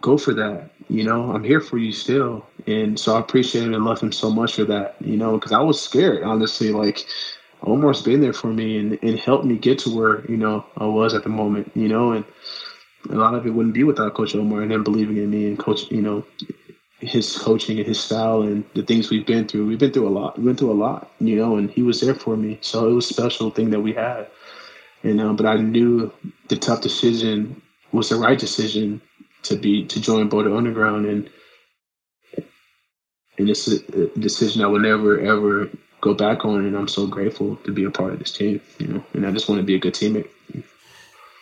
[0.00, 0.70] go for that.
[0.88, 2.46] You know, I'm here for you still.
[2.66, 5.52] And so I appreciate him and love him so much for that, you know, because
[5.52, 6.72] I was scared, honestly.
[6.72, 7.06] Like,
[7.62, 10.86] Omar's been there for me and, and helped me get to where, you know, I
[10.86, 12.24] was at the moment, you know, and
[13.10, 15.58] a lot of it wouldn't be without Coach Omar and him believing in me and
[15.58, 16.24] coach, you know,
[17.00, 19.66] his coaching and his style and the things we've been through.
[19.66, 20.38] We've been through a lot.
[20.38, 22.58] We went through a lot, you know, and he was there for me.
[22.62, 24.28] So it was a special thing that we had.
[25.02, 26.12] And um, but I knew
[26.48, 27.60] the tough decision
[27.92, 29.00] was the right decision
[29.48, 31.30] to be to join Boulder Underground and
[33.38, 35.70] and it's a decision I would never ever
[36.00, 38.60] go back on, and I'm so grateful to be a part of this team.
[38.78, 40.28] You know, and I just want to be a good teammate.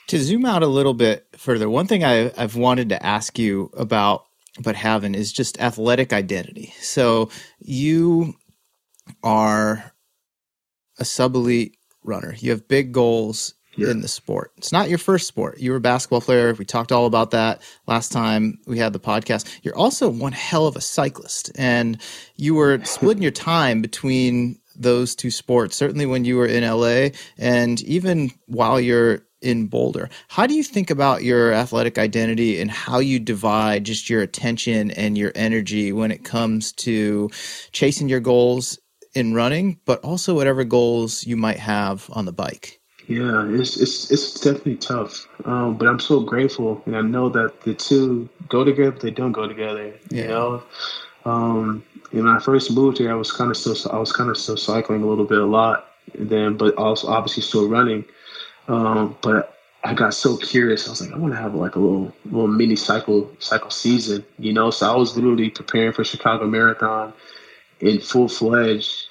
[0.09, 3.71] To zoom out a little bit further, one thing I, I've wanted to ask you
[3.75, 4.27] about,
[4.61, 6.75] but haven't, is just athletic identity.
[6.81, 8.35] So you
[9.23, 9.93] are
[10.99, 12.35] a sub elite runner.
[12.39, 13.91] You have big goals yeah.
[13.91, 14.53] in the sport.
[14.57, 15.59] It's not your first sport.
[15.59, 16.55] You were a basketball player.
[16.55, 19.49] We talked all about that last time we had the podcast.
[19.63, 22.01] You're also one hell of a cyclist, and
[22.37, 25.77] you were splitting your time between those two sports.
[25.77, 30.09] Certainly when you were in LA, and even while you're in Boulder.
[30.29, 34.91] How do you think about your athletic identity and how you divide just your attention
[34.93, 37.31] and your energy when it comes to
[37.71, 38.79] chasing your goals
[39.15, 42.81] in running, but also whatever goals you might have on the bike?
[43.07, 47.61] Yeah, it's it's it's definitely tough, um, but I'm so grateful, and I know that
[47.61, 49.93] the two go together, but they don't go together.
[50.09, 50.23] Yeah.
[50.23, 50.63] You know,
[51.27, 54.31] um, and when I first moved here, I was kind of still I was kind
[54.31, 58.07] of still cycling a little bit, a lot, and then but also obviously still running.
[58.69, 60.87] Um, but I got so curious.
[60.87, 64.25] I was like, I want to have like a little little mini cycle cycle season,
[64.39, 64.71] you know.
[64.71, 67.13] So I was literally preparing for Chicago Marathon
[67.81, 69.09] in full fledged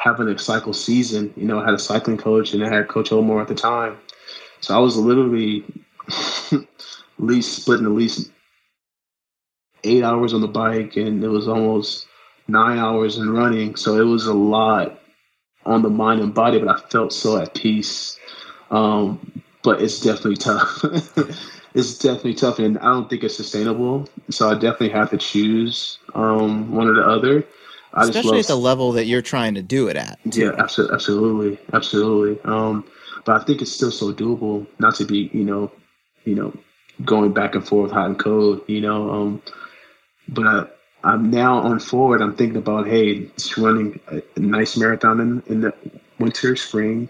[0.00, 1.32] having a cycle season.
[1.36, 3.98] You know, I had a cycling coach and I had Coach Omar at the time.
[4.60, 5.62] So I was literally
[6.52, 6.60] at
[7.18, 8.30] least splitting at least
[9.84, 12.06] eight hours on the bike and it was almost
[12.48, 13.76] nine hours in running.
[13.76, 14.98] So it was a lot
[15.66, 18.18] on the mind and body, but I felt so at peace.
[18.70, 20.82] Um, but it's definitely tough.
[21.74, 24.08] it's definitely tough, and I don't think it's sustainable.
[24.30, 27.44] So I definitely have to choose um, one or the other.
[27.92, 30.18] I especially love, at the level that you're trying to do it at.
[30.24, 32.40] Yeah, absolutely, absolutely, absolutely.
[32.44, 32.84] Um,
[33.24, 35.72] but I think it's still so doable not to be, you know,
[36.24, 36.56] you know,
[37.04, 39.10] going back and forth hot and cold, you know.
[39.10, 39.42] Um,
[40.28, 40.66] but I,
[41.02, 42.22] I'm now on forward.
[42.22, 45.74] I'm thinking about, hey, just running a, a nice marathon in, in the
[46.18, 47.08] winter, spring,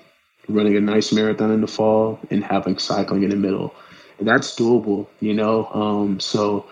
[0.48, 3.74] running a nice marathon in the fall, and having cycling in the middle,
[4.18, 5.66] and that's doable, you know.
[5.66, 6.66] Um, so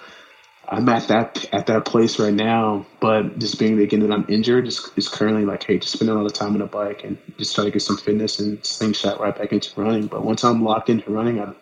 [0.71, 4.67] I'm at that at that place right now, but just being again that I'm injured
[4.67, 7.55] is, is currently like, hey, just spending all the time on a bike and just
[7.55, 10.09] try to get some fitness and slingshot right back into running.
[10.09, 11.55] But once I'm locked into running, I,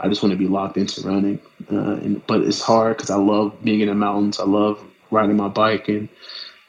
[0.00, 1.40] I just want to be locked into running.
[1.70, 4.40] Uh, and but it's hard because I love being in the mountains.
[4.40, 6.08] I love riding my bike, and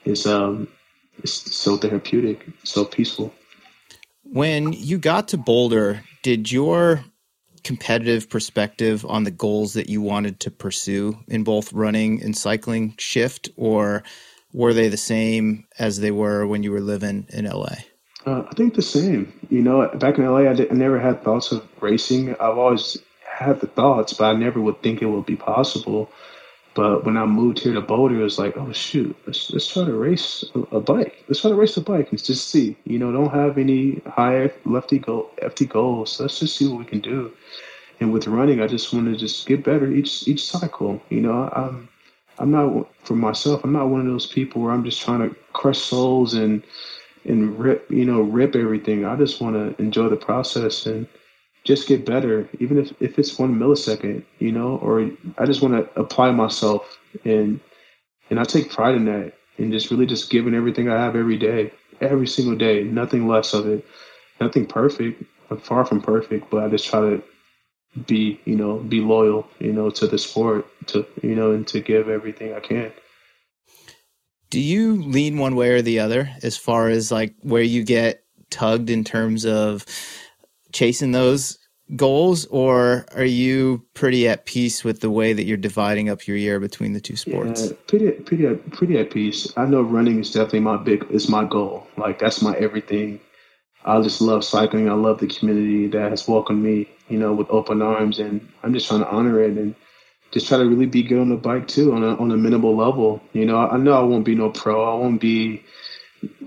[0.04, 0.68] it's um
[1.20, 3.34] it's so therapeutic, so peaceful.
[4.24, 7.06] When you got to Boulder, did your
[7.66, 12.96] competitive perspective on the goals that you wanted to pursue in both running and cycling
[12.98, 14.04] shift, or
[14.54, 17.76] were they the same as they were when you were living in LA?
[18.26, 19.34] Uh, I think the same.
[19.50, 22.32] You know, back in LA, I, did, I never had thoughts of racing.
[22.36, 22.98] I've always
[23.28, 26.10] had the thoughts, but I never would think it would be possible.
[26.76, 29.86] But when I moved here to Boulder, it was like, oh shoot, let's let's try
[29.86, 31.24] to race a, bike.
[31.28, 32.76] Let's try to race a bike and just see.
[32.84, 35.32] You know, don't have any high lefty goal,
[35.70, 36.20] goals.
[36.20, 37.32] Let's just see what we can do.
[38.02, 41.02] And with running, I just want to just get better each each cycle.
[41.10, 41.88] You know, I'm
[42.40, 43.64] I'm not for myself.
[43.64, 46.62] I'm not one of those people where I'm just trying to crush souls and
[47.24, 49.06] and rip you know rip everything.
[49.06, 51.08] I just want to enjoy the process and
[51.66, 55.74] just get better, even if, if it's one millisecond, you know, or I just want
[55.74, 57.60] to apply myself and
[58.30, 61.38] and I take pride in that and just really just giving everything I have every
[61.38, 63.86] day, every single day, nothing less of it,
[64.40, 65.24] nothing perfect.
[65.50, 67.24] I'm far from perfect, but I just try to
[68.08, 71.80] be, you know, be loyal, you know, to the sport, to you know, and to
[71.80, 72.92] give everything I can.
[74.52, 78.24] Do you lean one way or the other as far as like where you get
[78.52, 79.86] tugged in terms of
[80.76, 81.58] chasing those
[81.96, 86.36] goals, or are you pretty at peace with the way that you're dividing up your
[86.36, 87.68] year between the two sports?
[87.68, 89.52] Yeah, pretty, pretty, pretty at peace.
[89.56, 91.88] I know running is definitely my big, is my goal.
[91.98, 93.20] Like that's my everything.
[93.86, 94.90] I just love cycling.
[94.90, 98.74] I love the community that has welcomed me, you know, with open arms, and I'm
[98.74, 99.76] just trying to honor it and
[100.32, 102.76] just try to really be good on the bike too, on a on a minimal
[102.76, 103.22] level.
[103.34, 104.84] You know, I know I won't be no pro.
[104.84, 105.64] I won't be,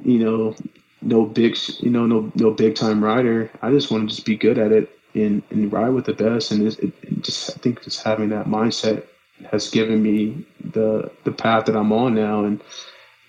[0.04, 0.56] you know,
[1.00, 3.50] no big, you know, no no big time rider.
[3.62, 6.50] I just want to just be good at it and, and ride with the best.
[6.50, 9.06] And it, it just I think just having that mindset
[9.50, 12.44] has given me the the path that I'm on now.
[12.44, 12.62] And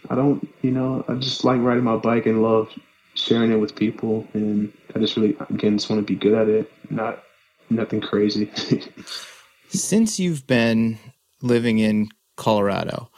[0.10, 2.70] I don't, you know, I just like riding my bike and love
[3.14, 4.28] sharing it with people.
[4.34, 7.24] And I just really again just want to be good at it, not
[7.70, 8.52] nothing crazy.
[9.70, 10.98] Since you've been
[11.42, 13.12] living in Colorado,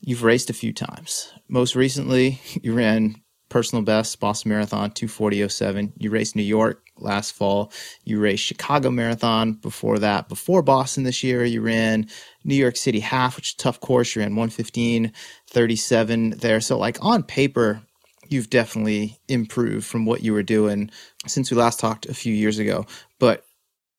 [0.00, 1.32] you've raced a few times.
[1.48, 3.16] Most recently, you ran
[3.54, 5.92] personal best, Boston Marathon, 240.07.
[5.96, 7.70] You raced New York last fall.
[8.02, 10.28] You raced Chicago Marathon before that.
[10.28, 12.08] Before Boston this year, you ran
[12.42, 14.16] New York City half, which is a tough course.
[14.16, 16.60] You ran 115.37 there.
[16.60, 17.80] So, like on paper,
[18.28, 20.90] you've definitely improved from what you were doing
[21.28, 22.84] since we last talked a few years ago.
[23.20, 23.44] But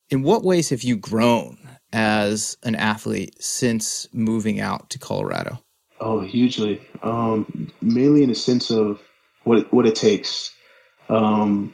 [0.10, 1.58] in what ways have you grown
[1.93, 5.60] as an athlete since moving out to Colorado?
[6.01, 6.86] Oh, hugely.
[7.03, 8.99] Um, mainly in the sense of
[9.45, 10.51] what it, what it takes.
[11.07, 11.73] Um,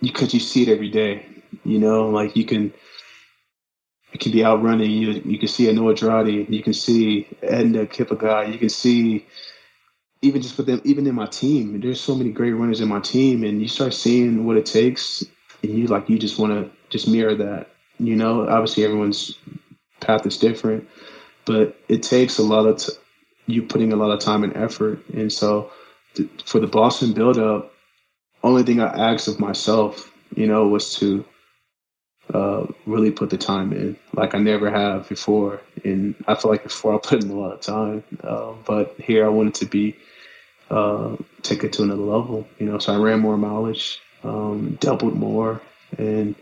[0.00, 1.24] because you see it every day,
[1.64, 2.72] you know, like you can,
[4.12, 4.90] it can be out running.
[4.90, 9.24] You you can see a Noah Droddy, you can see Edna Kiplagat, you can see
[10.20, 11.80] even just with them, even in my team.
[11.80, 15.24] There's so many great runners in my team, and you start seeing what it takes,
[15.62, 17.70] and you like you just want to just mirror that.
[17.98, 19.38] You know, obviously everyone's
[20.00, 20.88] path is different,
[21.44, 22.92] but it takes a lot of t-
[23.46, 25.70] you putting a lot of time and effort, and so
[26.44, 27.72] for the Boston buildup,
[28.42, 31.24] only thing I asked of myself, you know, was to
[32.32, 35.60] uh, really put the time in, like I never have before.
[35.84, 39.24] And I feel like before I put in a lot of time, uh, but here
[39.24, 39.96] I wanted to be
[40.70, 42.78] uh, take it to another level, you know.
[42.78, 45.60] So I ran more mileage, um, doubled more,
[45.98, 46.34] and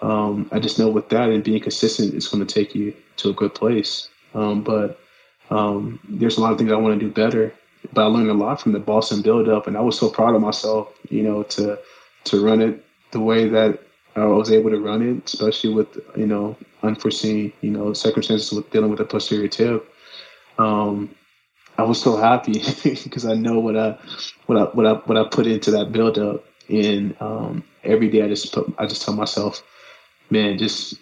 [0.00, 3.30] um, I just know with that and being consistent, it's going to take you to
[3.30, 4.08] a good place.
[4.34, 4.98] Um, but
[5.50, 7.52] um, there's a lot of things I want to do better,
[7.92, 10.34] but I learned a lot from the Boston build up, and I was so proud
[10.34, 11.78] of myself, you know, to
[12.24, 13.80] to run it the way that
[14.16, 18.70] I was able to run it, especially with you know unforeseen you know circumstances with
[18.70, 19.82] dealing with a posterior tib.
[20.58, 21.14] Um,
[21.78, 22.62] I was so happy
[23.04, 23.98] because I know what I
[24.46, 28.22] what I what I what I put into that build up, and um, every day
[28.22, 29.62] I just put I just tell myself,
[30.30, 30.94] man, just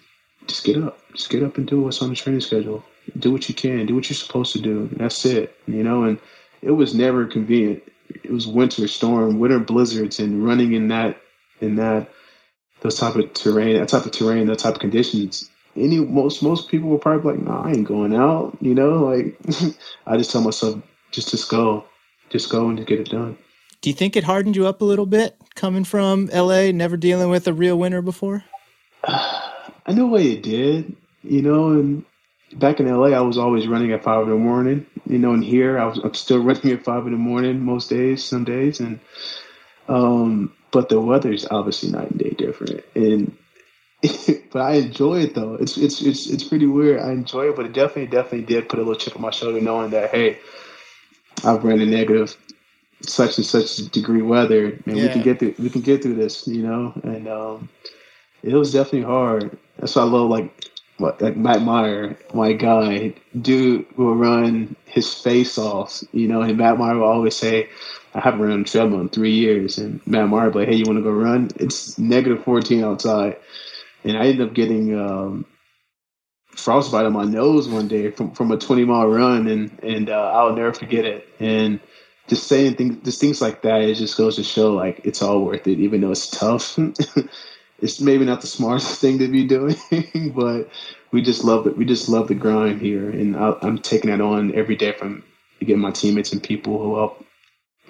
[0.46, 2.84] just get up, just get up and do what's on the training schedule.
[3.18, 4.88] Do what you can, do what you're supposed to do.
[4.92, 6.18] That's it, you know, and
[6.64, 7.82] it was never convenient.
[8.22, 11.18] It was winter storm, winter blizzards, and running in that
[11.60, 12.10] in that
[12.80, 15.50] those type of terrain, that type of terrain, that type of conditions.
[15.76, 19.36] Any most most people were probably like, "Nah, I ain't going out." You know, like
[20.06, 21.84] I just tell myself, just just go,
[22.30, 23.36] just go and just get it done.
[23.80, 27.28] Do you think it hardened you up a little bit coming from LA, never dealing
[27.28, 28.44] with a real winter before?
[29.06, 32.04] I know what it did, you know, and
[32.54, 34.86] back in LA, I was always running at five in the morning.
[35.06, 37.90] You know, and here I was I'm still running at five in the morning most
[37.90, 39.00] days, some days, and
[39.88, 42.84] um, but the weather's obviously night and day different.
[42.94, 43.36] And
[44.52, 45.54] but I enjoy it though.
[45.54, 47.00] It's it's it's it's pretty weird.
[47.00, 49.60] I enjoy it, but it definitely definitely did put a little chip on my shoulder
[49.60, 50.38] knowing that hey,
[51.44, 52.36] I've ran a negative
[53.02, 55.06] such and such degree weather, and yeah.
[55.06, 56.92] we can get through we can get through this, you know.
[57.02, 57.68] And um,
[58.42, 59.56] it was definitely hard.
[59.78, 65.58] That's why I love like like Matt Meyer, my guy, dude will run his face
[65.58, 67.68] off, you know, and Matt Meyer will always say,
[68.14, 69.76] I haven't run on treadmill in three years.
[69.78, 71.50] And Matt Meyer will like, hey, you want to go run?
[71.56, 73.36] It's negative 14 outside.
[74.04, 75.46] And I ended up getting um,
[76.56, 80.30] frostbite on my nose one day from from a 20 mile run, and and uh,
[80.32, 81.28] I'll never forget it.
[81.40, 81.80] And
[82.28, 85.44] just saying things, just things like that, it just goes to show like it's all
[85.44, 86.78] worth it, even though it's tough.
[87.84, 89.76] it's maybe not the smartest thing to be doing,
[90.34, 90.70] but
[91.12, 91.76] we just love it.
[91.76, 95.22] We just love the grind here, and I, am taking that on every day from
[95.60, 97.24] getting my teammates and people who help.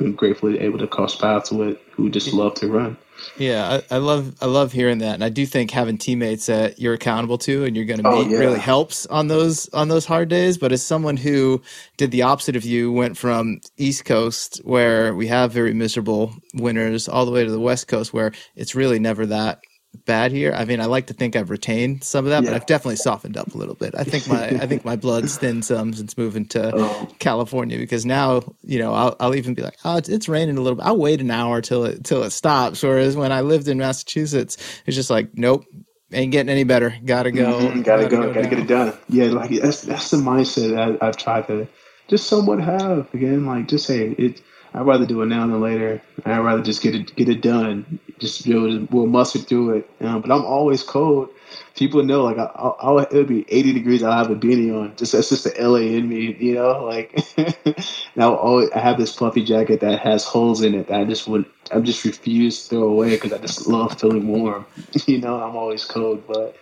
[0.00, 2.98] I'm gratefully able to cross paths with who just love to run.
[3.38, 6.80] Yeah, I, I, love I love hearing that, and I do think having teammates that
[6.80, 8.38] you're accountable to and you're going to oh, meet yeah.
[8.38, 10.58] really helps on those on those hard days.
[10.58, 11.62] But as someone who
[11.96, 17.06] did the opposite of you, went from East Coast where we have very miserable winters,
[17.08, 19.60] all the way to the West Coast where it's really never that
[19.94, 20.52] bad here.
[20.52, 22.50] I mean, I like to think I've retained some of that, yeah.
[22.50, 23.94] but I've definitely softened up a little bit.
[23.96, 27.08] I think my I think my blood's thinned some since moving to oh.
[27.18, 30.60] California because now you know I'll, I'll even be like, oh, it's, it's, raining a
[30.60, 30.84] little bit.
[30.84, 32.82] I'll wait an hour till it till it stops.
[32.82, 35.64] Whereas when I lived in Massachusetts, it's just like, nope.
[36.12, 36.94] Ain't getting any better.
[37.04, 37.58] Gotta go.
[37.58, 37.82] Mm-hmm.
[37.82, 38.22] Gotta, gotta, go.
[38.22, 38.96] go gotta get it done.
[39.08, 41.66] Yeah, like that's that's the mindset I, I've tried to
[42.08, 43.12] just somewhat have.
[43.12, 44.40] Again, like just say it
[44.74, 46.02] I'd rather do it now than later.
[46.24, 48.00] I'd rather just get it get it done.
[48.18, 49.90] Just be able to we'll muster through it.
[50.00, 51.28] Um, but I'm always cold.
[51.76, 54.02] People know like I, I'll, it'll be 80 degrees.
[54.02, 54.96] I'll have a beanie on.
[54.96, 56.84] Just that's just the LA in me, you know.
[56.84, 57.16] Like
[58.16, 61.28] now, always I have this fluffy jacket that has holes in it that I just
[61.28, 64.66] would I just refuse to throw away because I just love feeling warm.
[65.06, 66.56] you know, I'm always cold, but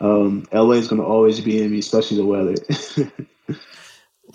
[0.00, 2.54] um, LA is going to always be in me, especially the weather.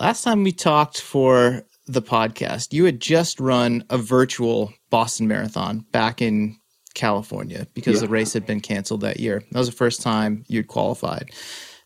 [0.00, 5.84] Last time we talked for the podcast, you had just run a virtual Boston Marathon
[5.92, 6.56] back in
[6.94, 8.06] California because yeah.
[8.06, 9.42] the race had been canceled that year.
[9.50, 11.30] That was the first time you'd qualified.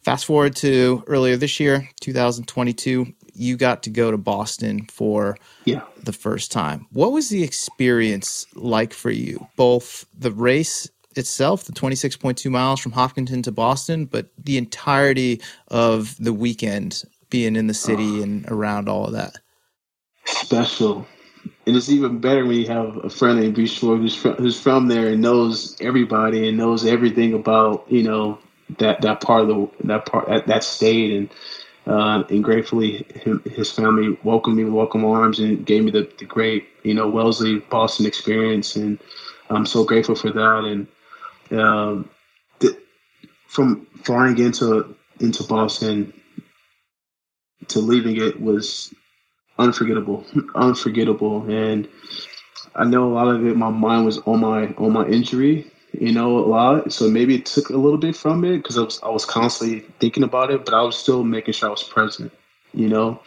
[0.02, 5.82] Fast forward to earlier this year, 2022, you got to go to Boston for yeah.
[6.04, 6.86] the first time.
[6.92, 9.48] What was the experience like for you?
[9.56, 16.16] Both the race itself, the 26.2 miles from Hopkinton to Boston, but the entirety of
[16.18, 18.22] the weekend being in the city ah.
[18.22, 19.36] and around all of that
[20.26, 21.06] special.
[21.66, 24.60] And it's even better when you have a friend named B Schroy who's from, who's
[24.60, 28.38] from there and knows everybody and knows everything about you know
[28.78, 31.12] that that part of the that part that, that state.
[31.12, 31.30] And
[31.86, 36.10] uh, and gratefully him, his family welcomed me with welcome arms and gave me the,
[36.18, 38.76] the great you know Wellesley Boston experience.
[38.76, 38.98] And
[39.50, 40.64] I'm so grateful for that.
[41.50, 42.10] And um,
[42.60, 42.76] the,
[43.46, 46.12] from flying into into Boston
[47.68, 48.94] to leaving it was
[49.58, 51.42] unforgettable, unforgettable.
[51.50, 51.88] And
[52.74, 53.56] I know a lot of it.
[53.56, 56.92] My mind was on my on my injury, you know, a lot.
[56.92, 59.80] So maybe it took a little bit from it because I was I was constantly
[59.98, 62.32] thinking about it, but I was still making sure I was present,
[62.72, 63.20] you know.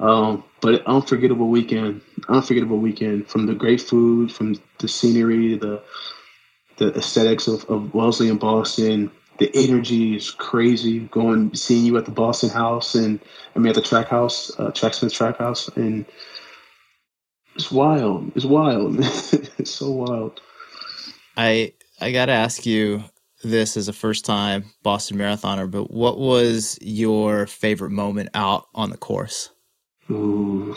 [0.00, 5.82] Um, but unforgettable weekend, unforgettable weekend from the great food, from the scenery, the
[6.78, 9.10] the aesthetics of, of Wellesley and Boston,
[9.40, 11.00] the energy is crazy.
[11.00, 13.18] Going seeing you at the Boston House and
[13.56, 16.04] I mean at the Track House, uh, Tracksmith Track House, and
[17.56, 18.30] it's wild.
[18.36, 18.98] It's wild.
[19.00, 20.40] it's so wild.
[21.36, 23.02] I I gotta ask you
[23.42, 28.90] this as a first time Boston marathoner, but what was your favorite moment out on
[28.90, 29.50] the course?
[30.10, 30.76] Ooh.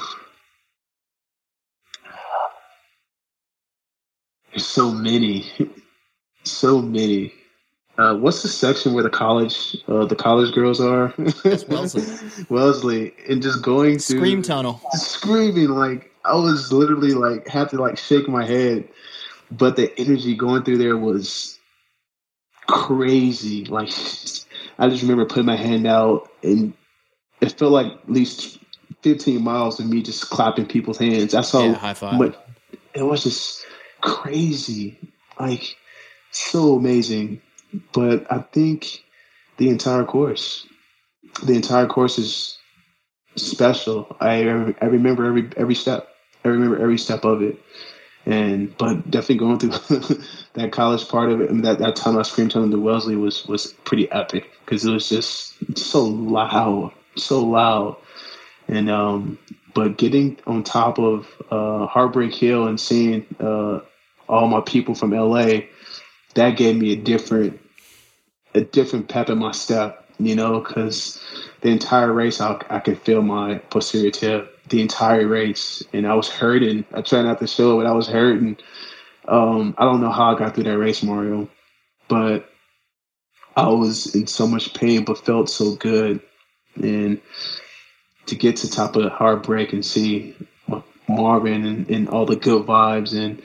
[4.52, 5.52] There's so many,
[6.44, 7.34] so many.
[7.96, 11.14] Uh, what's the section where the college uh, the college girls are?
[11.46, 12.46] It's Wellesley.
[12.50, 17.80] Wellesley, and just going to scream tunnel, screaming like I was literally like had to
[17.80, 18.90] like shake my head,
[19.52, 21.60] but the energy going through there was
[22.66, 23.66] crazy.
[23.66, 23.90] Like
[24.80, 26.74] I just remember putting my hand out, and
[27.42, 28.58] it felt like at least
[29.04, 31.36] fifteen miles of me just clapping people's hands.
[31.36, 32.18] I saw yeah, high five.
[32.18, 32.48] But
[32.96, 33.64] it was just
[34.02, 34.98] crazy,
[35.40, 35.76] like
[36.32, 37.40] so amazing
[37.94, 39.04] but I think
[39.58, 40.68] the entire course,
[41.44, 42.58] the entire course is
[43.36, 44.16] special.
[44.20, 46.10] I I remember every every step.
[46.46, 47.60] I remember every step of it.
[48.26, 50.18] And but definitely going through
[50.54, 53.18] that college part of it, I mean, that that time I screamed tunnel to Wellesley
[53.18, 57.98] was was pretty epic because it was just so loud, so loud,
[58.70, 59.38] and um,
[59.74, 63.82] but getting on top of uh, Heartbreak Hill and seeing uh,
[64.30, 65.62] all my people from LA,
[66.36, 67.60] that gave me a different
[68.54, 71.22] a different pep in my step, you know, because
[71.62, 76.14] the entire race I, I could feel my posterior tib the entire race, and I
[76.14, 76.86] was hurting.
[76.94, 78.58] I tried not to show it, but I was hurting.
[79.28, 81.50] Um, I don't know how I got through that race, Mario,
[82.08, 82.50] but
[83.56, 86.22] I was in so much pain, but felt so good.
[86.76, 87.22] And
[88.26, 90.36] to get to top of the heartbreak and see
[91.08, 93.42] Marvin and, and all the good vibes, and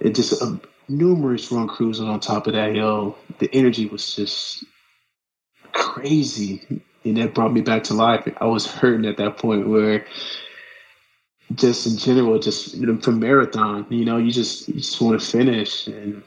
[0.00, 0.56] it just uh,
[0.88, 3.16] numerous run cruises on top of that hill.
[3.42, 4.62] The energy was just
[5.72, 6.80] crazy.
[7.02, 8.22] And that brought me back to life.
[8.40, 10.06] I was hurting at that point where
[11.52, 15.20] just in general, just you know, for marathon, you know, you just you just want
[15.20, 16.22] to finish and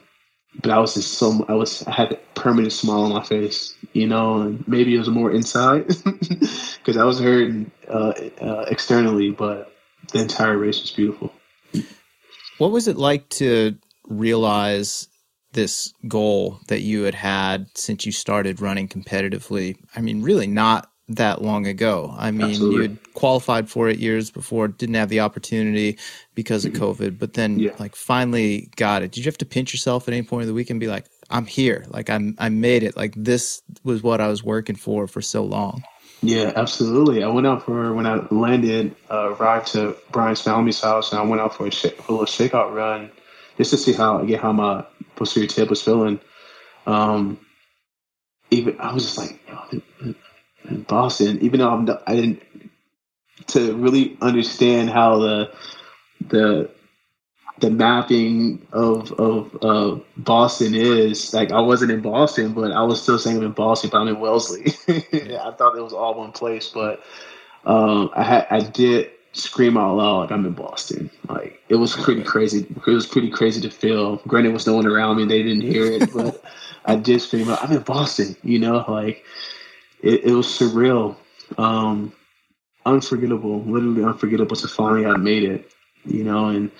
[0.62, 3.78] but I was just so I was I had a permanent smile on my face,
[3.94, 8.12] you know, and maybe it was more inside because I was hurting uh,
[8.42, 9.74] uh, externally, but
[10.12, 11.32] the entire race was beautiful.
[12.58, 15.08] What was it like to realize
[15.56, 19.76] this goal that you had had since you started running competitively?
[19.96, 22.14] I mean, really not that long ago.
[22.18, 22.76] I mean, Absolutely.
[22.76, 25.98] you had qualified for it years before, didn't have the opportunity
[26.34, 26.84] because of mm-hmm.
[26.84, 27.72] COVID, but then yeah.
[27.80, 29.12] like finally got it.
[29.12, 31.06] Did you have to pinch yourself at any point of the week and be like,
[31.30, 35.08] I'm here, like I'm I made it, like this was what I was working for
[35.08, 35.84] for so long?
[36.22, 37.24] Yeah, absolutely.
[37.24, 41.24] I went out for when I landed, uh, arrived to Brian's family's house, and I
[41.24, 43.12] went out for a, sh- a little shakeout run
[43.58, 44.86] just to see how get how my
[45.16, 46.20] posterior tib was feeling.
[46.86, 47.40] Um,
[48.52, 49.40] even I was just like,
[50.70, 52.44] in Boston, even though I'm, I didn't
[53.48, 55.52] to really understand how the
[56.28, 56.70] the
[57.60, 61.34] the mapping of of uh, Boston is.
[61.34, 64.08] Like I wasn't in Boston, but I was still saying I'm in Boston, but I'm
[64.08, 64.66] in Wellesley.
[64.88, 67.04] I thought it was all one place, but
[67.66, 71.10] um, I had I did scream out loud I'm in Boston.
[71.28, 72.66] Like it was pretty crazy.
[72.88, 74.18] It was pretty crazy to feel.
[74.28, 76.44] Granted, was no one around me; they didn't hear it, but
[76.86, 79.24] I did scream out, "I'm in Boston." You know, like
[80.02, 81.16] it, it was surreal,
[81.58, 82.14] um,
[82.86, 85.74] unforgettable, literally unforgettable to finally have made it,
[86.06, 86.72] you know, and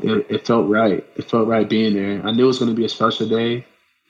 [0.00, 1.04] it, it felt right.
[1.16, 2.26] It felt right being there.
[2.26, 3.66] I knew it was going to be a special day,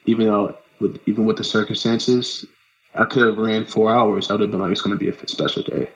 [0.07, 2.45] even though, with, even with the circumstances,
[2.95, 4.31] I could have ran four hours.
[4.31, 5.91] I would have been like, it's going to be a special day.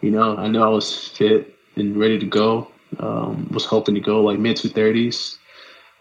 [0.00, 2.68] You know, I know I was fit and ready to go.
[2.98, 5.38] Um, was hoping to go like mid two thirties,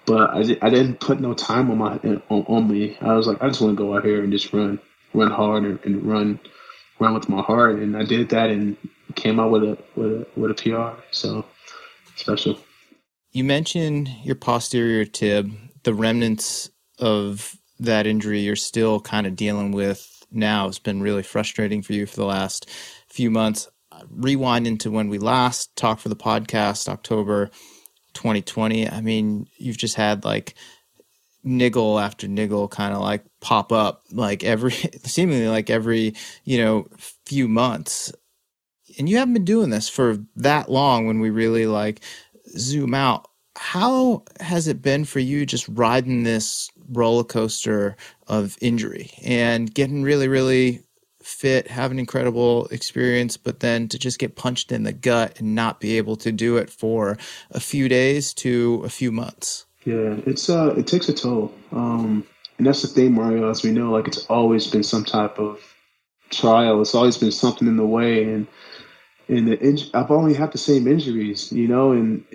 [0.05, 1.97] but I, I didn't put no time on my
[2.29, 2.97] on, on me.
[3.01, 4.79] I was like, I just want to go out here and just run
[5.13, 6.39] run hard and, and run
[6.99, 8.75] run with my heart, and I did that and
[9.15, 11.01] came out with a with a with a PR.
[11.11, 11.45] So
[12.15, 12.59] special.
[13.31, 15.51] You mentioned your posterior tib,
[15.83, 20.67] the remnants of that injury you're still kind of dealing with now.
[20.67, 22.69] It's been really frustrating for you for the last
[23.07, 23.67] few months.
[24.09, 27.49] Rewind into when we last talked for the podcast, October
[28.13, 28.89] 2020.
[28.89, 30.55] I mean, you've just had like
[31.43, 34.71] niggle after niggle kind of like pop up like every
[35.03, 36.85] seemingly like every you know
[37.25, 38.11] few months
[38.97, 42.01] and you haven't been doing this for that long when we really like
[42.57, 47.95] zoom out how has it been for you just riding this roller coaster
[48.27, 50.83] of injury and getting really really
[51.22, 55.53] fit have an incredible experience but then to just get punched in the gut and
[55.53, 57.17] not be able to do it for
[57.51, 62.26] a few days to a few months yeah, it's uh, it takes a toll, um,
[62.57, 63.49] and that's the thing, Mario.
[63.49, 65.59] As we know, like it's always been some type of
[66.30, 66.82] trial.
[66.82, 68.45] It's always been something in the way, and
[69.30, 72.26] and the inj- I've only had the same injuries, you know, and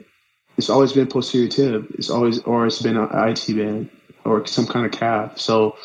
[0.57, 1.87] it's always been posterior tib.
[1.99, 3.91] It's always or it's been an IT band
[4.25, 5.39] or some kind of calf.
[5.39, 5.77] So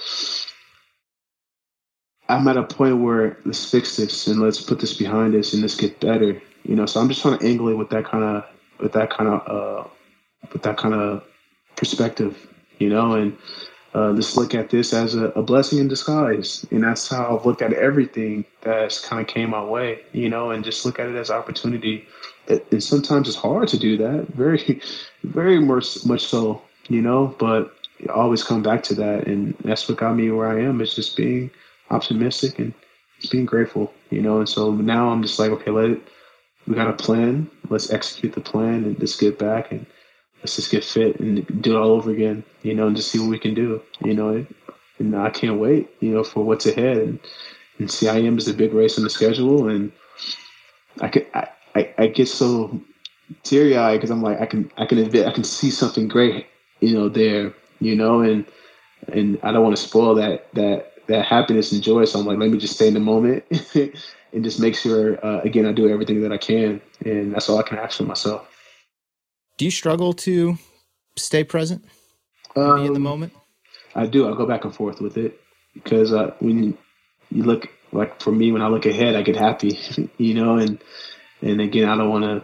[2.29, 5.63] I'm at a point where let's fix this and let's put this behind us and
[5.63, 6.39] let's get better.
[6.63, 8.45] You know, so I'm just trying to angle it with that kind of
[8.79, 9.87] with that kind of uh,
[10.53, 11.23] with that kind of
[11.75, 13.35] perspective, you know, and
[13.95, 16.65] uh, look at this as a, a, blessing in disguise.
[16.69, 20.51] And that's how I've looked at everything that's kind of came my way, you know,
[20.51, 22.05] and just look at it as opportunity.
[22.47, 24.81] It, and sometimes it's hard to do that, very,
[25.23, 27.73] very much, much so, you know, but
[28.07, 29.25] I always come back to that.
[29.25, 30.81] And that's what got me where I am.
[30.81, 31.49] It's just being
[31.89, 32.73] optimistic and
[33.19, 34.39] just being grateful, you know.
[34.39, 36.01] And so now I'm just like, okay, let it,
[36.67, 37.49] we got a plan.
[37.69, 39.85] Let's execute the plan and just get back and
[40.39, 43.19] let's just get fit and do it all over again, you know, and just see
[43.19, 44.45] what we can do, you know.
[44.99, 46.97] And I can't wait, you know, for what's ahead.
[46.97, 47.19] And,
[47.79, 49.91] and CIM is a big race on the schedule, and
[50.99, 52.81] I could, I, I, I get so
[53.43, 56.47] teary eyed because I'm like I can I can admit I can see something great,
[56.81, 58.45] you know, there, you know, and
[59.07, 62.05] and I don't want to spoil that that that happiness and joy.
[62.05, 63.43] So I'm like, let me just stay in the moment
[64.33, 67.59] and just make sure uh, again I do everything that I can, and that's all
[67.59, 68.47] I can ask for myself.
[69.57, 70.57] Do you struggle to
[71.17, 71.83] stay present,
[72.55, 73.33] um, be in the um, moment?
[73.95, 74.31] I do.
[74.31, 75.39] I go back and forth with it
[75.73, 76.77] because uh, when
[77.31, 79.79] you look like for me, when I look ahead, I get happy,
[80.17, 80.81] you know, and
[81.41, 82.43] and again, I don't want to.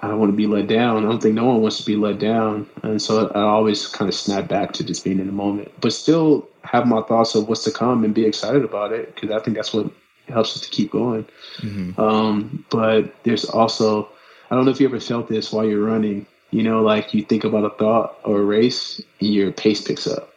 [0.00, 1.04] I don't want to be let down.
[1.04, 4.08] I don't think no one wants to be let down, and so I always kind
[4.08, 7.48] of snap back to just being in the moment, but still have my thoughts of
[7.48, 9.90] what's to come and be excited about it because I think that's what
[10.28, 11.26] helps us to keep going.
[11.58, 12.00] Mm-hmm.
[12.00, 14.08] Um, but there's also
[14.50, 16.26] I don't know if you ever felt this while you're running.
[16.50, 20.06] You know, like you think about a thought or a race, and your pace picks
[20.06, 20.32] up.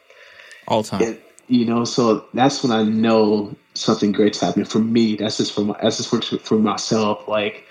[0.68, 1.01] All time.
[1.01, 5.16] And, you know, so that's when I know something great's happening for me.
[5.16, 7.28] That's just for my, that's just for, for myself.
[7.28, 7.66] Like,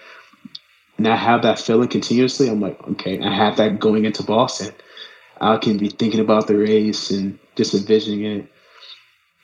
[1.00, 2.50] and I have that feeling continuously.
[2.50, 4.74] I'm like, okay, I have that going into Boston.
[5.40, 8.52] I can be thinking about the race and just envisioning it,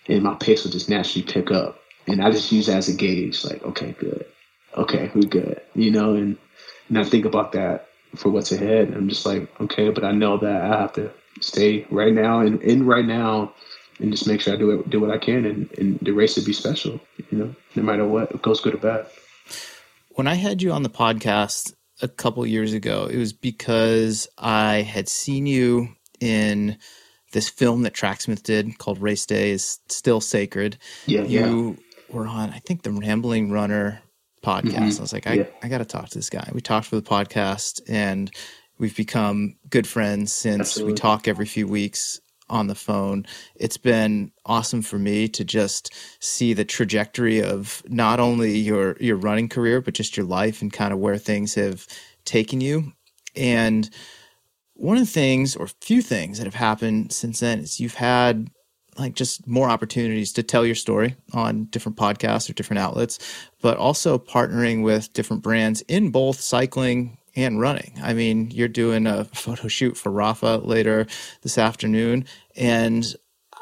[0.07, 1.79] and my pace will just naturally pick up.
[2.07, 4.27] And I just use that as a gauge, like, okay, good,
[4.77, 6.37] okay, we're good, you know, and
[6.91, 7.87] and I think about that
[8.17, 8.93] for what's ahead.
[8.93, 12.61] I'm just like, okay, but I know that I have to stay right now and
[12.61, 13.55] in right now
[13.99, 16.37] and just make sure I do it, do what I can and, and the race
[16.37, 17.01] would be special,
[17.31, 19.07] you know, no matter what, it goes good or bad.
[20.17, 24.77] When I had you on the podcast a couple years ago, it was because I
[24.77, 25.89] had seen you
[26.21, 26.79] in
[27.33, 30.79] this film that Tracksmith did called Race Day is Still Sacred.
[31.05, 32.17] Yeah, you yeah.
[32.17, 34.01] were on, I think, the Rambling Runner
[34.43, 34.73] podcast.
[34.73, 34.99] Mm-hmm.
[34.99, 35.47] I was like, I, yeah.
[35.63, 36.51] I got to talk to this guy.
[36.55, 38.31] We talked for the podcast and
[38.79, 40.93] we've become good friends since Absolutely.
[40.95, 43.27] we talk every few weeks on the phone.
[43.57, 49.17] It's been awesome for me to just see the trajectory of not only your your
[49.17, 51.87] running career but just your life and kind of where things have
[52.25, 52.93] taken you.
[53.35, 53.91] And
[54.75, 58.51] one of the things or few things that have happened since then is you've had
[58.99, 63.19] like just more opportunities to tell your story on different podcasts or different outlets,
[63.61, 67.93] but also partnering with different brands in both cycling and running.
[68.03, 71.07] I mean, you're doing a photo shoot for Rapha later
[71.43, 72.25] this afternoon.
[72.57, 73.05] And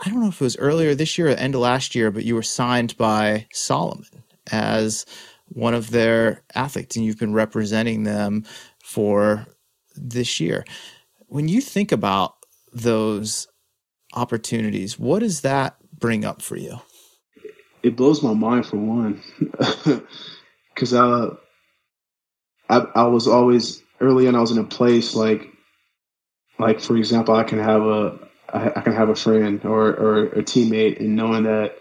[0.00, 2.24] I don't know if it was earlier this year or end of last year, but
[2.24, 4.06] you were signed by Salomon
[4.50, 5.04] as
[5.48, 8.44] one of their athletes, and you've been representing them
[8.82, 9.46] for
[9.94, 10.64] this year.
[11.26, 12.36] When you think about
[12.72, 13.48] those
[14.14, 16.80] opportunities, what does that bring up for you?
[17.82, 19.22] It blows my mind for one,
[20.74, 21.28] because I,
[22.68, 24.34] I, I was always early on.
[24.34, 25.48] I was in a place like,
[26.58, 28.18] like for example, I can have a
[28.52, 31.76] I, can have a friend or or a teammate, and knowing that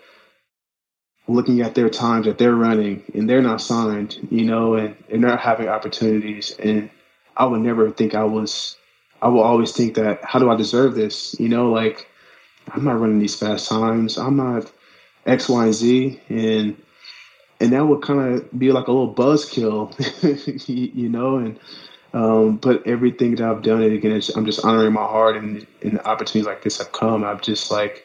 [1.28, 5.24] looking at their times that they're running and they're not signed, you know, and, and
[5.24, 6.56] they're having opportunities.
[6.60, 6.90] And
[7.38, 8.76] I would never think I was,
[9.22, 11.40] I will always think that, how do I deserve this?
[11.40, 12.08] You know, like
[12.70, 14.18] I'm not running these fast times.
[14.18, 14.72] I'm not
[15.26, 16.22] X, Y, and Z.
[16.30, 16.83] And
[17.64, 19.88] and that would kind of be like a little buzzkill,
[20.96, 21.38] you know.
[21.38, 21.58] And
[22.14, 25.98] um, but everything that I've done, and again, I'm just honoring my heart, and, and
[26.02, 27.24] opportunities like this have come.
[27.24, 28.04] I've just like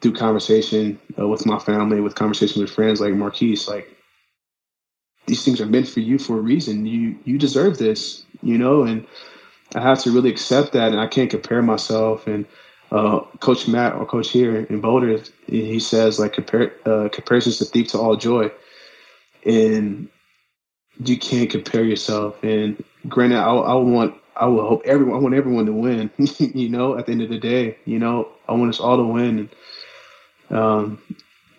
[0.00, 3.96] through conversation uh, with my family, with conversation with friends like Marquis, like
[5.26, 6.84] these things are meant for you for a reason.
[6.84, 8.82] You you deserve this, you know.
[8.82, 9.06] And
[9.76, 12.46] I have to really accept that, and I can't compare myself and
[12.92, 17.64] uh, Coach Matt or Coach here in Boulder, he says like compare uh, comparisons to
[17.64, 18.50] thief to all joy,
[19.44, 20.08] and
[20.98, 22.42] you can't compare yourself.
[22.42, 26.10] And granted, I, I want I will hope everyone I want everyone to win.
[26.38, 29.04] you know, at the end of the day, you know, I want us all to
[29.04, 29.50] win.
[30.50, 31.00] Um,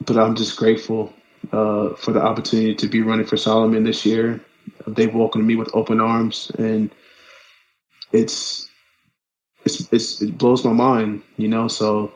[0.05, 1.13] but I'm just grateful
[1.51, 4.41] uh, for the opportunity to be running for Salomon this year.
[4.87, 6.89] They've welcomed me with open arms, and
[8.11, 8.69] it's
[9.65, 11.67] it's, it's it blows my mind, you know.
[11.67, 12.11] So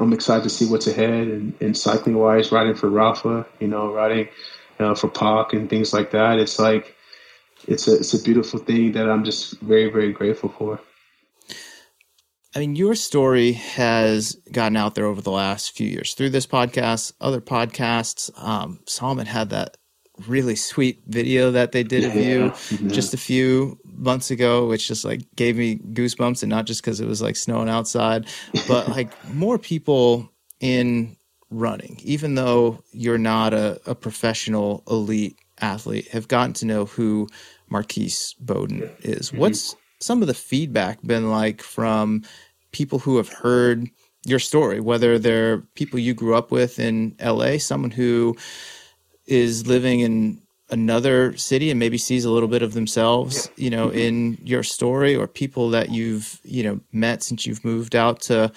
[0.00, 3.92] I'm excited to see what's ahead and, and cycling wise, riding for Rapha, you know,
[3.92, 4.28] riding
[4.80, 6.38] uh, for Pac and things like that.
[6.38, 6.96] It's like
[7.68, 10.80] it's a it's a beautiful thing that I'm just very very grateful for.
[12.54, 16.46] I mean, your story has gotten out there over the last few years through this
[16.46, 18.30] podcast, other podcasts.
[18.42, 19.78] Um, Salomon had that
[20.26, 22.88] really sweet video that they did yeah, of you mm-hmm.
[22.88, 27.00] just a few months ago, which just like gave me goosebumps, and not just because
[27.00, 28.26] it was like snowing outside,
[28.68, 30.30] but like more people
[30.60, 31.16] in
[31.50, 37.28] running, even though you're not a, a professional elite athlete, have gotten to know who
[37.68, 39.28] Marquis Bowden is.
[39.28, 39.38] Mm-hmm.
[39.38, 42.22] What's some of the feedback been like from
[42.72, 43.88] people who have heard
[44.24, 48.36] your story, whether they're people you grew up with in LA, someone who
[49.26, 50.41] is living in
[50.72, 53.98] another city and maybe sees a little bit of themselves, you know, mm-hmm.
[53.98, 58.50] in your story or people that you've, you know, met since you've moved out to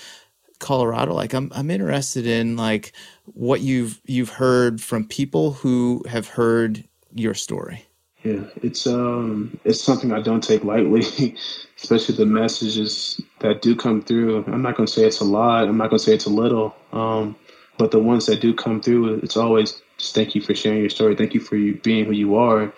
[0.59, 1.13] Colorado.
[1.13, 2.93] Like I'm I'm interested in like
[3.25, 7.85] what you've you've heard from people who have heard your story.
[8.23, 11.01] Yeah, it's um it's something I don't take lightly,
[11.77, 14.45] especially the messages that do come through.
[14.47, 16.75] I'm not gonna say it's a lot, I'm not gonna say it's a little.
[16.93, 17.35] Um
[17.77, 19.81] but the ones that do come through, it's always
[20.11, 21.15] thank you for sharing your story.
[21.15, 22.73] Thank you for you being who you are.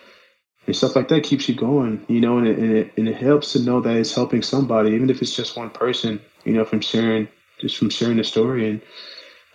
[0.65, 3.15] And stuff like that keeps you going, you know, and it, and it, and it
[3.15, 6.65] helps to know that it's helping somebody, even if it's just one person, you know,
[6.65, 8.69] from sharing, just from sharing the story.
[8.69, 8.81] And,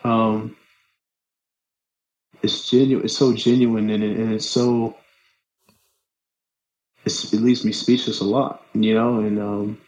[0.04, 0.56] um,
[2.42, 3.04] it's genuine.
[3.04, 4.96] It's so genuine and, it, and it's so,
[7.04, 9.80] it's, it leaves me speechless a lot, you know, and, um,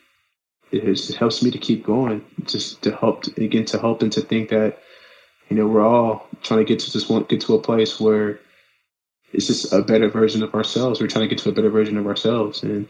[0.72, 4.20] it, it helps me to keep going, just to help again to help and to
[4.20, 4.78] think that
[5.48, 8.40] you know we're all trying to get to this one, get to a place where
[9.32, 11.00] it's just a better version of ourselves.
[11.00, 12.88] We're trying to get to a better version of ourselves, and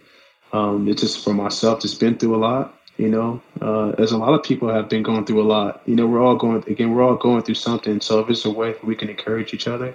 [0.52, 1.80] um, it's just for myself.
[1.80, 3.42] Just been through a lot, you know.
[3.60, 5.82] Uh, as a lot of people have been going through a lot.
[5.86, 6.94] You know, we're all going again.
[6.94, 8.00] We're all going through something.
[8.00, 9.94] So if it's a way we can encourage each other,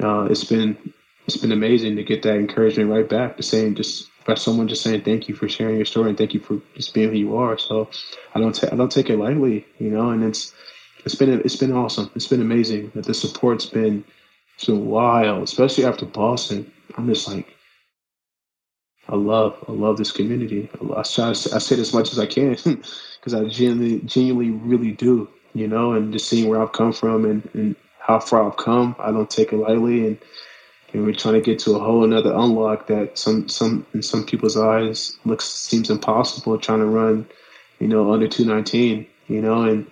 [0.00, 0.76] uh, it's been
[1.26, 3.36] it's been amazing to get that encouragement right back.
[3.36, 6.34] The same, just by someone just saying thank you for sharing your story and thank
[6.34, 7.56] you for just being who you are.
[7.58, 7.88] So
[8.34, 10.10] I don't ta- I don't take it lightly, you know.
[10.10, 10.52] And it's
[11.04, 12.10] it's been it's been awesome.
[12.14, 12.92] It's been amazing.
[12.94, 14.04] That the support's been
[14.56, 16.70] it's been wild, especially after Boston.
[16.98, 17.56] I'm just like,
[19.08, 20.68] I love, I love this community.
[20.94, 25.28] I try, I say as much as I can because I genuinely, genuinely, really do.
[25.52, 28.94] You know, and just seeing where I've come from and, and how far I've come,
[29.00, 30.06] I don't take it lightly.
[30.06, 30.18] And
[30.92, 34.24] and we're trying to get to a whole another unlock that some some in some
[34.24, 36.58] people's eyes looks seems impossible.
[36.58, 37.26] Trying to run,
[37.78, 39.06] you know, under two nineteen.
[39.26, 39.86] You know, and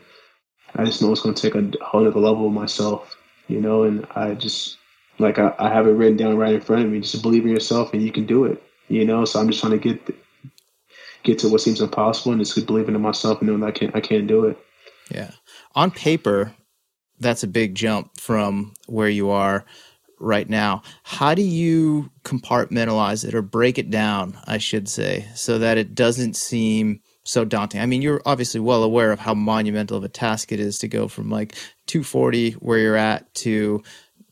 [0.76, 3.16] I just know it's going to take a whole other level of myself
[3.48, 4.76] you know, and I just
[5.18, 7.00] like I, I have it written down right in front of me.
[7.00, 9.24] Just believe in yourself and you can do it, you know.
[9.24, 10.14] So I'm just trying to get
[11.24, 14.00] get to what seems impossible and just believing in myself and knowing I can I
[14.00, 14.58] can do it.
[15.10, 15.30] Yeah,
[15.74, 16.54] on paper,
[17.18, 19.64] that's a big jump from where you are
[20.20, 20.82] right now.
[21.02, 25.94] How do you compartmentalize it or break it down, I should say, so that it
[25.94, 27.82] doesn't seem so daunting.
[27.82, 30.88] I mean, you're obviously well aware of how monumental of a task it is to
[30.88, 31.54] go from like
[31.86, 33.82] 240 where you're at to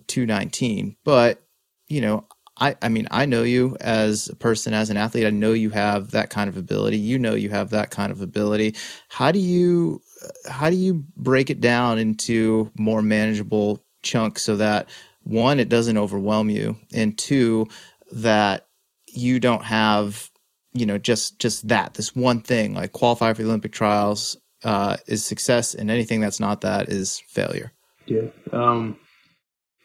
[0.06, 0.96] 219.
[1.04, 1.42] But,
[1.88, 2.24] you know,
[2.58, 5.26] I, I mean, I know you as a person, as an athlete.
[5.26, 6.96] I know you have that kind of ability.
[6.96, 8.74] You know you have that kind of ability.
[9.10, 10.00] How do you
[10.48, 14.88] how do you break it down into more manageable chunks so that
[15.22, 17.66] one, it doesn't overwhelm you, and two,
[18.12, 18.66] that
[19.08, 20.30] you don't have
[20.76, 24.96] you know just just that this one thing like qualify for the olympic trials uh,
[25.06, 27.72] is success and anything that's not that is failure.
[28.06, 28.98] Yeah um,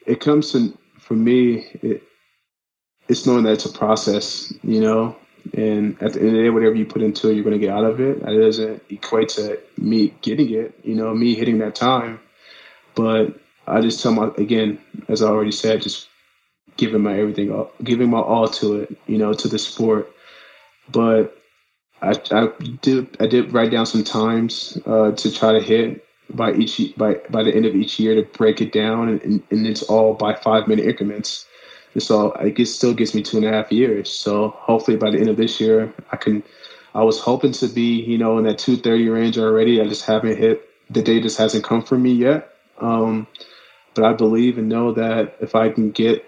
[0.06, 2.02] it comes to for me it,
[3.08, 5.16] it's knowing that it's a process you know
[5.54, 7.64] and at the end of the day whatever you put into it you're going to
[7.64, 8.20] get out of it.
[8.20, 12.20] That doesn't equate to me getting it you know me hitting that time.
[12.94, 14.78] But i just tell my again
[15.08, 16.08] as i already said just
[16.76, 20.11] giving my everything up giving my all to it you know to the sport
[20.90, 21.36] but
[22.00, 22.48] I, I
[22.80, 27.14] did I did write down some times uh, to try to hit by each by
[27.30, 30.34] by the end of each year to break it down, and, and, it's all by
[30.34, 31.46] five minute increments.
[31.94, 34.10] And so it still gives me two and a half years.
[34.10, 36.42] So hopefully by the end of this year, I can.
[36.94, 39.80] I was hoping to be you know in that two thirty range already.
[39.80, 42.50] I just haven't hit the day just hasn't come for me yet.
[42.78, 43.26] Um,
[43.94, 46.24] but I believe and know that if I can get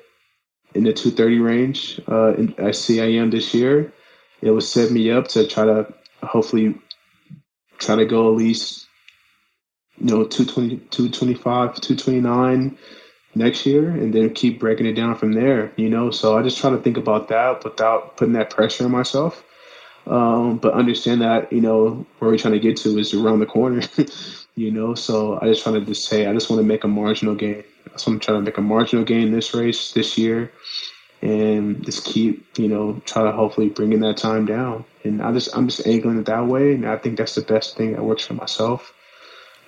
[0.74, 3.92] in the 230 range, uh, I see I am this year,
[4.44, 5.92] it would set me up to try to
[6.22, 6.78] hopefully
[7.78, 8.86] try to go at least
[9.96, 12.78] you know 220 225 229
[13.34, 16.10] next year and then keep breaking it down from there you know?
[16.10, 19.42] So i just try to think about that without putting that pressure on myself.
[20.06, 23.46] Um, but understand that you know where we're trying to get to is around the
[23.46, 23.80] corner
[24.56, 24.94] you know?
[24.94, 27.64] So i just try to just say i just want to make a marginal gain.
[27.96, 30.52] So i'm trying to make a marginal gain this race this year
[31.24, 34.84] and just keep, you know, try to hopefully bringing that time down.
[35.04, 36.74] And I just, I'm just angling it that way.
[36.74, 38.92] And I think that's the best thing that works for myself.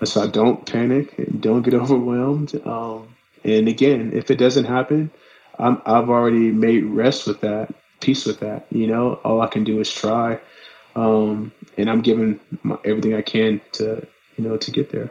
[0.05, 2.61] So I don't panic and don't get overwhelmed.
[2.67, 5.11] Um, and again, if it doesn't happen,
[5.59, 8.67] I'm, I've already made rest with that, peace with that.
[8.71, 10.39] You know, all I can do is try.
[10.95, 14.07] Um, and I'm giving my, everything I can to,
[14.37, 15.11] you know, to get there.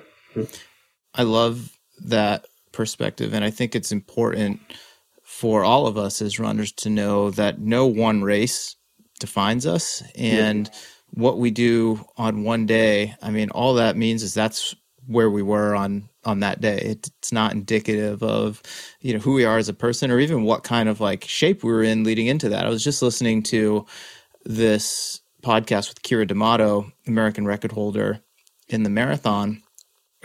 [1.15, 3.34] I love that perspective.
[3.34, 4.59] And I think it's important
[5.35, 8.77] for all of us as runners to know that no one race
[9.19, 10.01] defines us.
[10.15, 10.79] And yeah.
[11.11, 14.75] what we do on one day i mean all that means is that's
[15.07, 16.79] where we were on on that day.
[16.81, 18.61] It's not indicative of
[19.01, 21.63] you know who we are as a person or even what kind of like shape
[21.63, 22.65] we were in leading into that.
[22.65, 23.85] I was just listening to
[24.43, 28.19] this podcast with Keira D'Amato american record holder
[28.67, 29.61] in the marathon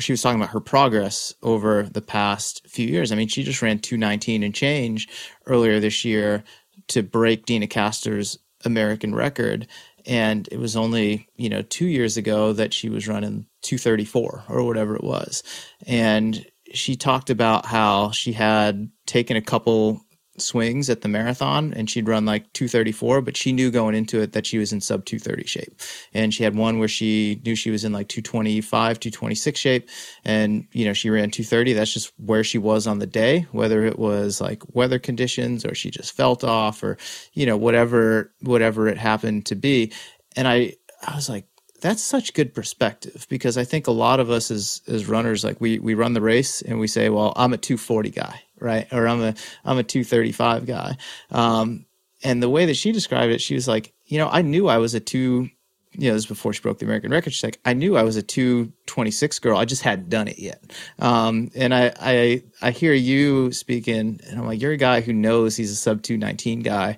[0.01, 3.13] she was talking about her progress over the past few years.
[3.13, 5.09] I mean, she just ran 219 and change
[5.47, 6.45] earlier this year
[6.89, 9.67] to break Deena Kastor's American record.
[10.07, 14.65] And it was only, you know, two years ago that she was running 234 or
[14.65, 15.43] whatever it was.
[15.87, 20.01] And she talked about how she had taken a couple
[20.41, 24.33] swings at the marathon and she'd run like 234 but she knew going into it
[24.33, 25.81] that she was in sub 230 shape.
[26.15, 29.89] And she had one where she knew she was in like 225 226 shape
[30.25, 33.85] and you know she ran 230 that's just where she was on the day whether
[33.85, 36.97] it was like weather conditions or she just felt off or
[37.33, 39.93] you know whatever whatever it happened to be.
[40.37, 40.75] And i
[41.07, 41.47] i was like
[41.81, 45.61] that's such good perspective because I think a lot of us as as runners like
[45.61, 48.87] we we run the race and we say, well, I'm a 240 guy, right?
[48.93, 49.35] Or I'm a
[49.65, 50.97] I'm a 235 guy.
[51.31, 51.87] Um,
[52.23, 54.79] and the way that she described it, she was like, you know, I knew I
[54.79, 55.49] was a two.
[55.93, 57.33] You know, this before she broke the American record.
[57.33, 59.59] She's like, I knew I was a 226 girl.
[59.59, 60.63] I just hadn't done it yet.
[61.01, 65.13] Um, and I, I, I hear you speaking, and I'm like, you're a guy who
[65.13, 66.97] knows he's a sub 219 guy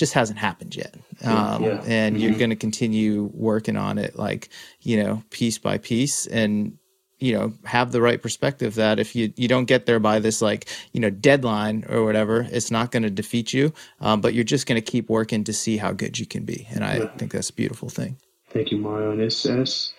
[0.00, 0.94] just hasn't happened yet.
[1.22, 1.82] Um, yeah.
[1.86, 2.24] And mm-hmm.
[2.24, 4.48] you're going to continue working on it, like,
[4.80, 6.78] you know, piece by piece and,
[7.20, 10.42] you know, have the right perspective that if you, you don't get there by this,
[10.42, 13.72] like, you know, deadline or whatever, it's not going to defeat you.
[14.00, 16.66] Um, but you're just going to keep working to see how good you can be.
[16.70, 17.08] And I yeah.
[17.16, 18.16] think that's a beautiful thing.
[18.50, 19.12] Thank you, Mario.
[19.12, 19.92] And it's, it's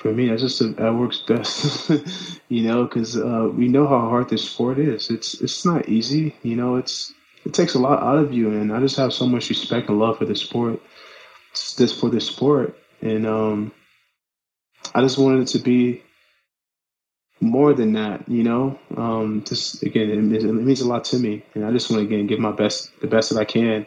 [0.00, 1.90] for me, that's just a, that works best,
[2.48, 5.10] you know, because uh, we know how hard this sport is.
[5.10, 6.76] It's it's not easy, you know.
[6.76, 7.12] It's
[7.44, 9.98] it takes a lot out of you, and I just have so much respect and
[9.98, 10.80] love for the sport,
[11.76, 13.72] this for this sport, and um,
[14.94, 16.02] I just wanted it to be
[17.40, 18.78] more than that, you know.
[18.96, 22.06] Um, just again, it, it means a lot to me, and I just want to
[22.06, 23.86] again give my best, the best that I can,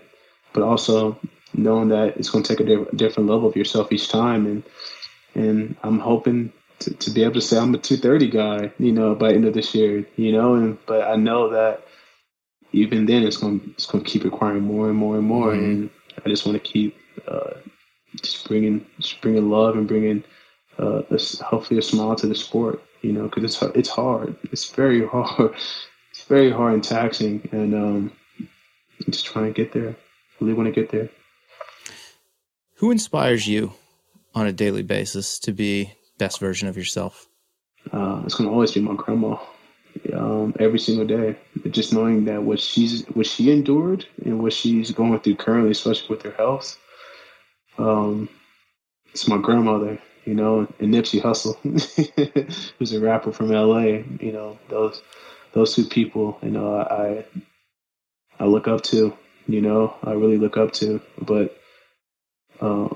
[0.54, 1.20] but also
[1.54, 4.64] knowing that it's going to take a, di- different level of yourself each time, and
[5.36, 9.16] and I'm hoping to, to, be able to say I'm a 230 guy, you know,
[9.16, 11.86] by the end of this year, you know, and but I know that
[12.72, 15.52] even then it's going it's going to keep requiring more and more and more.
[15.52, 15.64] Mm-hmm.
[15.64, 15.90] And
[16.26, 16.98] I just want to keep
[17.28, 17.52] uh,
[18.22, 20.24] just bringing just bringing love and bringing
[20.80, 22.82] uh, a, hopefully a smile to the sport.
[23.04, 24.36] You know, because it's it's hard.
[24.52, 25.54] It's very hard.
[26.12, 28.12] It's very hard and taxing, and um,
[29.10, 29.96] just trying to get there.
[30.40, 31.10] Really want to get there.
[32.78, 33.74] Who inspires you
[34.36, 37.28] on a daily basis to be best version of yourself?
[37.92, 39.38] Uh, it's going to always be my grandma
[40.14, 41.38] um, every single day.
[41.70, 46.16] Just knowing that what she's what she endured and what she's going through currently, especially
[46.16, 46.78] with her health.
[47.78, 48.30] Um,
[49.12, 51.56] it's my grandmother, you know, and Nipsey Hussle,
[52.80, 54.04] who's a rapper from LA.
[54.20, 55.02] You know, those
[55.54, 57.26] those two people, you know, I
[58.40, 59.16] I look up to.
[59.48, 61.02] You know, I really look up to.
[61.20, 61.58] But
[62.62, 62.90] uh,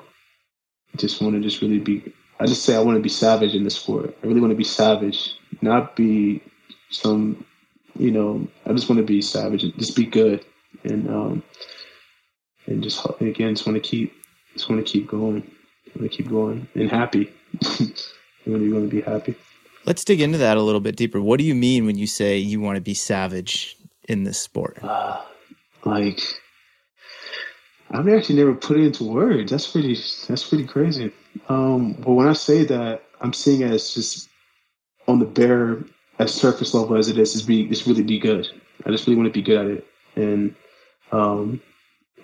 [0.95, 2.14] just want to just really be.
[2.40, 4.16] I just say I want to be savage in the sport.
[4.24, 6.44] I really want to be savage, not be
[6.91, 7.45] some,
[7.98, 10.45] you know, I just want to be savage and just be good,
[10.84, 11.44] and um,
[12.68, 14.14] and just again, just want to keep,
[14.54, 15.49] just want to keep going,
[16.03, 17.32] to keep going, and happy.
[18.45, 19.36] really want to be happy.
[19.86, 21.22] Let's dig into that a little bit deeper.
[21.22, 23.76] What do you mean when you say you want to be savage
[24.07, 24.80] in this sport?
[24.84, 25.22] Uh,
[25.86, 26.22] like,
[27.91, 29.52] I've actually never put it into words.
[29.52, 29.95] That's pretty.
[30.28, 31.11] That's pretty crazy.
[31.48, 34.30] Um, but when I say that, I'm seeing it as just
[35.07, 35.84] on the bare
[36.19, 38.48] as surface level as it is, is be is really be good.
[38.86, 40.56] I just really want to be good at it, and
[41.11, 41.61] um,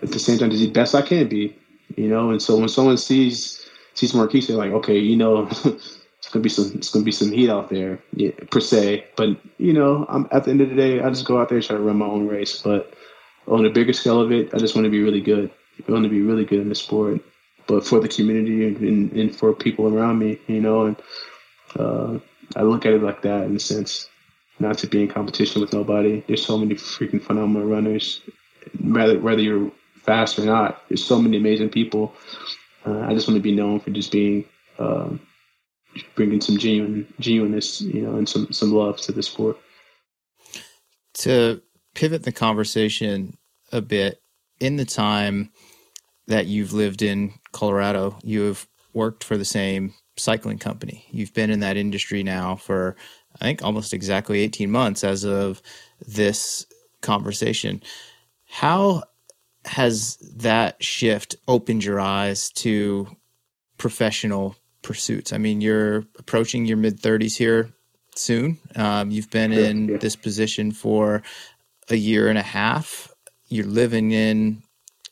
[0.02, 1.56] at the same time, to be best I can be,
[1.96, 2.32] you know.
[2.32, 3.63] And so when someone sees
[3.94, 7.50] sees Marquis, like, okay, you know, it's gonna be some it's gonna be some heat
[7.50, 9.06] out there, yeah, per se.
[9.16, 11.58] But you know, I'm at the end of the day, I just go out there
[11.58, 12.62] and try to run my own race.
[12.62, 12.94] But
[13.48, 15.52] on a bigger scale of it, I just want to be really good.
[15.88, 17.22] I want to be really good in the sport,
[17.68, 20.96] but for the community and, and for people around me, you know, and.
[21.76, 22.20] Uh,
[22.56, 24.08] I look at it like that in a sense,
[24.60, 26.24] not to be in competition with nobody.
[26.28, 28.22] There's so many freaking phenomenal runners,
[28.80, 30.82] whether whether you're fast or not.
[30.90, 32.14] There's so many amazing people.
[32.86, 34.46] Uh, I just want to be known for just being,
[34.78, 35.10] uh,
[36.16, 39.58] bringing some genuine genuineness, you know, and some some love to the sport.
[41.16, 41.62] To
[41.94, 43.38] pivot the conversation
[43.72, 44.22] a bit,
[44.60, 45.52] in the time
[46.28, 51.06] that you've lived in Colorado, you have worked for the same cycling company.
[51.12, 52.96] You've been in that industry now for,
[53.36, 55.62] I think, almost exactly 18 months as of
[56.08, 56.66] this
[57.02, 57.82] conversation.
[58.46, 59.04] How
[59.66, 63.08] has that shift opened your eyes to
[63.78, 65.34] professional pursuits?
[65.34, 67.72] I mean, you're approaching your mid 30s here
[68.16, 68.60] soon.
[68.76, 71.24] Um, you've been in this position for
[71.90, 73.12] a year and a half.
[73.48, 74.64] You're living in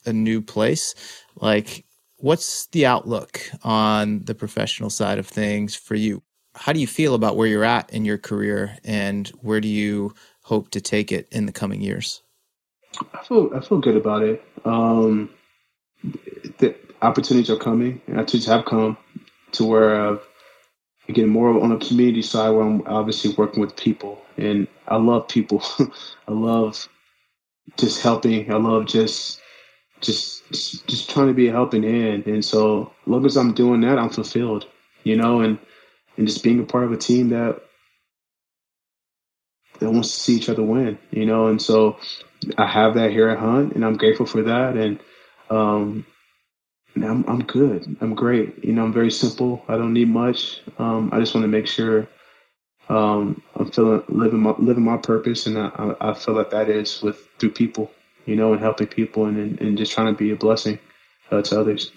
[0.05, 0.95] a new place.
[1.35, 1.85] Like,
[2.17, 6.23] what's the outlook on the professional side of things for you?
[6.55, 10.13] How do you feel about where you're at in your career and where do you
[10.43, 12.21] hope to take it in the coming years?
[13.13, 14.43] I feel I feel good about it.
[14.65, 15.29] Um,
[16.03, 18.97] the opportunities are coming, and opportunities have come
[19.53, 20.17] to where uh,
[21.07, 25.27] again more on a community side where I'm obviously working with people, and I love
[25.27, 25.63] people.
[26.27, 26.87] I love
[27.77, 28.51] just helping.
[28.51, 29.39] I love just
[30.01, 30.51] just
[30.87, 32.25] just trying to be a helping hand.
[32.25, 34.67] And so, long as I'm doing that, I'm fulfilled,
[35.03, 35.57] you know, and
[36.17, 37.61] and just being a part of a team that
[39.79, 41.47] that wants to see each other win, you know.
[41.47, 41.97] And so,
[42.57, 44.75] I have that here at Hunt, and I'm grateful for that.
[44.75, 44.99] And
[45.49, 46.05] um,
[46.95, 47.97] I'm I'm good.
[48.01, 48.63] I'm great.
[48.63, 49.63] You know, I'm very simple.
[49.67, 50.61] I don't need much.
[50.77, 52.07] Um, I just want to make sure
[52.89, 57.01] um, I'm feeling living my living my purpose, and I, I feel that that is
[57.01, 57.91] with through people,
[58.25, 60.79] you know, and helping people, and and, and just trying to be a blessing
[61.31, 61.91] uh, to others.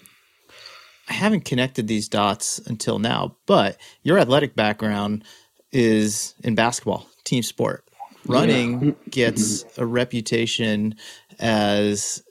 [1.07, 5.23] I haven't connected these dots until now, but your athletic background
[5.71, 7.84] is in basketball, team sport.
[8.25, 8.91] Running yeah.
[9.09, 9.81] gets mm-hmm.
[9.81, 10.95] a reputation
[11.39, 12.23] as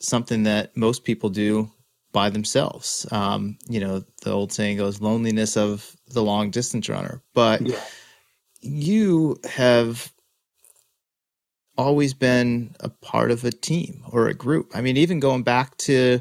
[0.00, 1.70] something that most people do
[2.12, 3.06] by themselves.
[3.10, 7.22] Um, you know, the old saying goes, loneliness of the long distance runner.
[7.34, 7.80] But yeah.
[8.60, 10.12] you have
[11.78, 14.72] always been a part of a team or a group.
[14.74, 16.20] I mean, even going back to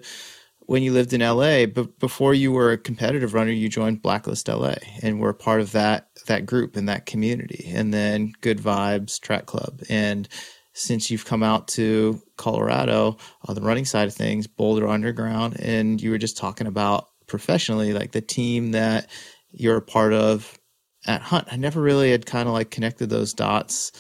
[0.72, 4.48] when you lived in LA, but before you were a competitive runner, you joined Blacklist
[4.48, 7.70] LA and were part of that that group and that community.
[7.76, 10.30] And then Good Vibes Track Club and
[10.72, 16.02] since you've come out to Colorado on the running side of things, Boulder Underground, and
[16.02, 19.10] you were just talking about professionally, like the team that
[19.52, 20.58] you're a part of
[21.06, 21.50] at Hunt.
[21.52, 23.92] I never really had kind of like connected those dots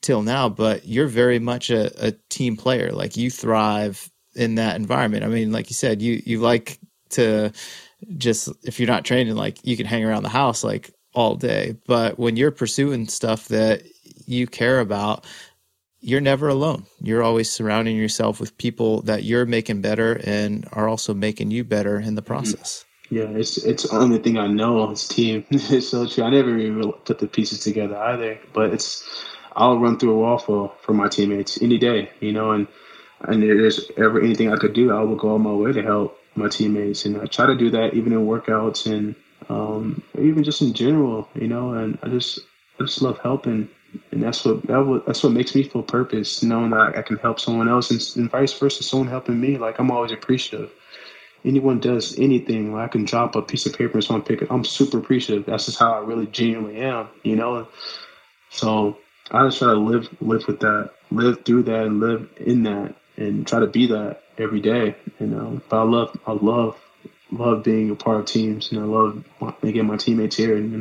[0.00, 2.90] till now, but you're very much a, a team player.
[2.90, 5.24] Like you thrive in that environment.
[5.24, 6.78] I mean, like you said, you you like
[7.10, 7.52] to
[8.16, 11.76] just if you're not training, like you can hang around the house like all day.
[11.86, 13.82] But when you're pursuing stuff that
[14.26, 15.24] you care about,
[16.00, 16.84] you're never alone.
[17.00, 21.64] You're always surrounding yourself with people that you're making better and are also making you
[21.64, 22.28] better in the mm-hmm.
[22.28, 22.84] process.
[23.10, 25.44] Yeah, it's it's the only thing I know is team.
[25.50, 26.24] it's so true.
[26.24, 28.38] I never even put the pieces together either.
[28.52, 29.04] But it's
[29.56, 32.66] I'll run through a wall for for my teammates any day, you know, and
[33.28, 35.82] and if there's ever anything I could do, I will go all my way to
[35.82, 39.14] help my teammates, and I try to do that even in workouts and
[39.48, 41.72] um, even just in general, you know.
[41.72, 42.40] And I just
[42.80, 43.68] I just love helping
[44.12, 47.40] and that's what that that's what makes me feel purpose, knowing that I can help
[47.40, 49.56] someone else, and, and vice versa, someone helping me.
[49.58, 50.72] Like I'm always appreciative.
[51.44, 54.48] Anyone does anything, where I can drop a piece of paper and someone pick it.
[54.50, 55.44] I'm super appreciative.
[55.46, 57.68] That's just how I really genuinely am, you know.
[58.50, 58.98] So
[59.30, 62.94] I just try to live live with that, live through that, and live in that,
[63.16, 64.96] and try to be that every day.
[65.20, 66.80] You know, but I love I love
[67.30, 69.24] love being a part of teams, and I love
[69.62, 70.74] again my teammates here, and,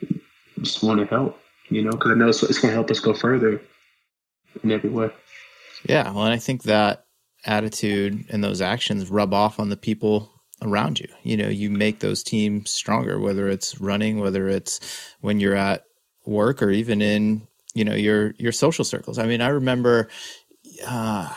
[0.00, 0.20] and
[0.62, 1.38] just want to help
[1.72, 3.60] you know, because I know it's, it's going to help us go further
[4.62, 5.10] in every way.
[5.88, 7.06] Yeah, well, and I think that
[7.44, 11.08] attitude and those actions rub off on the people around you.
[11.22, 14.80] You know, you make those teams stronger, whether it's running, whether it's
[15.20, 15.84] when you're at
[16.24, 19.18] work, or even in you know your your social circles.
[19.18, 20.08] I mean, I remember.
[20.86, 21.32] Uh,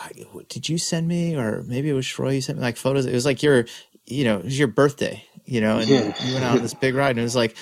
[0.48, 3.06] did you send me, or maybe it was Schroy, You sent me like photos.
[3.06, 3.66] It was like your,
[4.06, 6.14] you know, it was your birthday, you know, and yeah.
[6.24, 7.56] you went out on this big ride, and it was like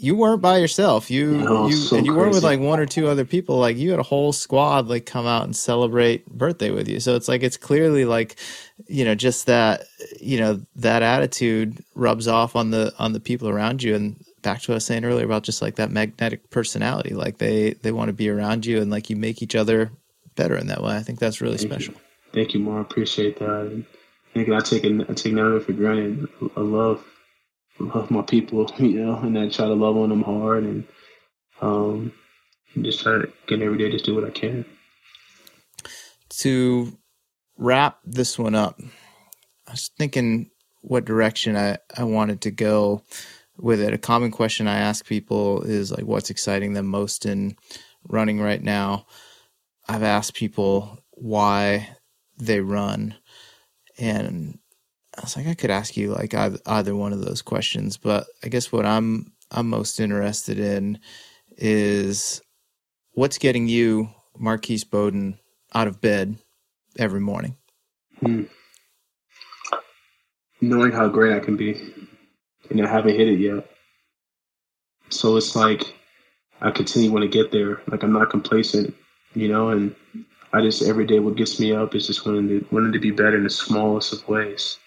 [0.00, 1.10] you weren't by yourself.
[1.10, 2.20] You you so and you crazy.
[2.20, 3.58] weren't with like one or two other people.
[3.58, 7.00] Like you had a whole squad like come out and celebrate birthday with you.
[7.00, 8.36] So it's like it's clearly like
[8.86, 9.84] you know just that
[10.20, 14.62] you know that attitude rubs off on the on the people around you and back
[14.62, 17.14] to what I was saying earlier about just like that magnetic personality.
[17.14, 19.90] Like they they want to be around you and like you make each other
[20.38, 20.96] better in that way.
[20.96, 21.94] I think that's really Thank special.
[21.94, 22.00] You.
[22.32, 22.78] Thank you, more.
[22.78, 23.84] I appreciate that.
[24.34, 26.28] And I take I take none of it for granted.
[26.56, 27.04] I love
[27.78, 30.84] love my people, you know, and I try to love on them hard and
[31.60, 32.12] um,
[32.80, 34.64] just try to get every day, just do what I can.
[36.40, 36.96] To
[37.56, 38.78] wrap this one up,
[39.66, 40.50] I was thinking
[40.82, 43.02] what direction I, I wanted to go
[43.56, 43.92] with it.
[43.92, 47.56] A common question I ask people is like, what's exciting them most in
[48.08, 49.06] running right now?
[49.88, 51.88] I've asked people why
[52.38, 53.14] they run.
[53.98, 54.58] And
[55.16, 58.48] I was like, I could ask you like either one of those questions, but I
[58.48, 60.98] guess what I'm I'm most interested in
[61.56, 62.42] is
[63.12, 65.38] what's getting you, Marquis Bowden,
[65.74, 66.36] out of bed
[66.98, 67.56] every morning.
[68.20, 68.44] Hmm.
[70.60, 71.80] Knowing how great I can be,
[72.68, 73.68] and I haven't hit it yet.
[75.08, 75.94] So it's like
[76.60, 77.80] I continue want to get there.
[77.88, 78.94] Like I'm not complacent,
[79.38, 79.94] you know, and
[80.52, 83.10] I just every day what gets me up is just wanting to wanting to be
[83.10, 84.78] better in the smallest of ways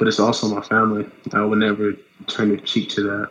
[0.00, 1.06] but it's also my family.
[1.34, 1.92] I would never
[2.26, 3.30] turn a cheek to that.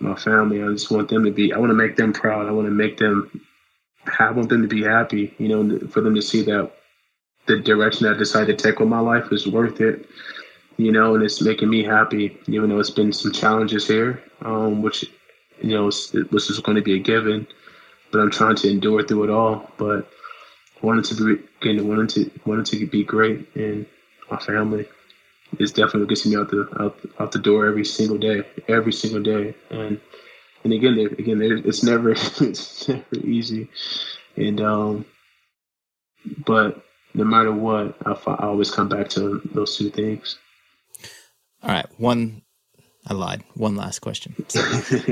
[0.00, 1.52] My family, I just want them to be.
[1.52, 2.48] I want to make them proud.
[2.48, 3.40] I want to make them.
[4.18, 5.32] I want them to be happy.
[5.38, 6.72] You know, for them to see that
[7.46, 10.06] the direction I decided to take with my life is worth it.
[10.76, 12.36] You know, and it's making me happy.
[12.48, 15.04] Even though it's been some challenges here, um, which
[15.62, 17.46] you know, this is going to be a given.
[18.10, 19.70] But I'm trying to endure through it all.
[19.76, 20.08] But
[20.82, 23.86] wanted to be again, wanted to wanted to be great in
[24.30, 24.86] my family
[25.58, 28.92] it's definitely what gets me out the out, out the door every single day, every
[28.92, 29.54] single day.
[29.70, 30.00] And
[30.64, 33.68] and again, again, it's never it's never easy.
[34.36, 35.06] And um,
[36.44, 36.82] but
[37.14, 40.38] no matter what, I, I always come back to those two things.
[41.62, 42.42] All right, one.
[43.06, 43.42] I lied.
[43.54, 44.34] One last question.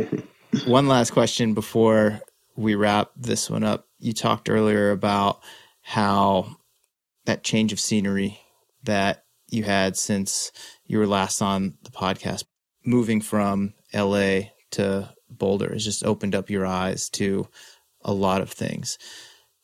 [0.67, 2.21] one last question before
[2.57, 3.87] we wrap this one up.
[3.99, 5.41] You talked earlier about
[5.83, 6.57] how
[7.27, 8.41] that change of scenery
[8.85, 10.53] that you had since
[10.85, 12.45] you were last on the podcast,
[12.85, 14.41] moving from LA
[14.73, 17.49] to Boulder, has just opened up your eyes to
[18.03, 18.99] a lot of things.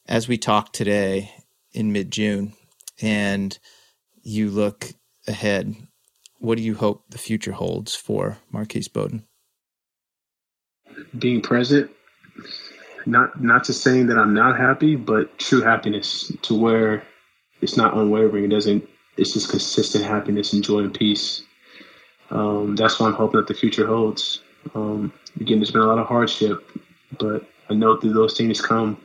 [0.06, 1.32] As we talk today
[1.72, 2.54] in mid June
[3.00, 3.58] and
[4.22, 4.92] you look
[5.26, 5.74] ahead,
[6.38, 9.24] what do you hope the future holds for Marquis Bowden?
[11.16, 11.90] Being present,
[13.06, 17.02] not not to saying that I'm not happy, but true happiness to where
[17.60, 18.44] it's not unwavering.
[18.44, 18.88] It doesn't.
[19.16, 21.42] It's just consistent happiness and joy and peace.
[22.30, 24.42] Um, that's what I'm hoping that the future holds.
[24.74, 26.64] Um, again, there's been a lot of hardship,
[27.18, 28.96] but I know through those things come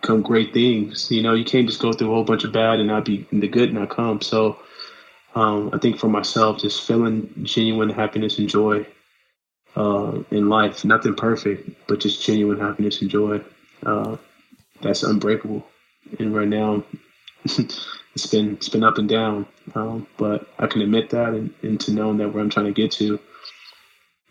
[0.00, 1.10] come great things.
[1.10, 3.26] You know, you can't just go through a whole bunch of bad and not be
[3.32, 4.20] the good not come.
[4.20, 4.58] So
[5.34, 8.86] um, I think for myself, just feeling genuine happiness and joy
[9.76, 13.40] uh, in life, nothing perfect, but just genuine happiness and joy.
[13.84, 14.16] Uh,
[14.80, 15.66] that's unbreakable.
[16.18, 16.84] And right now,
[17.44, 21.80] it's been it's been up and down, um, but I can admit that and, and
[21.80, 23.18] to know that where I'm trying to get to,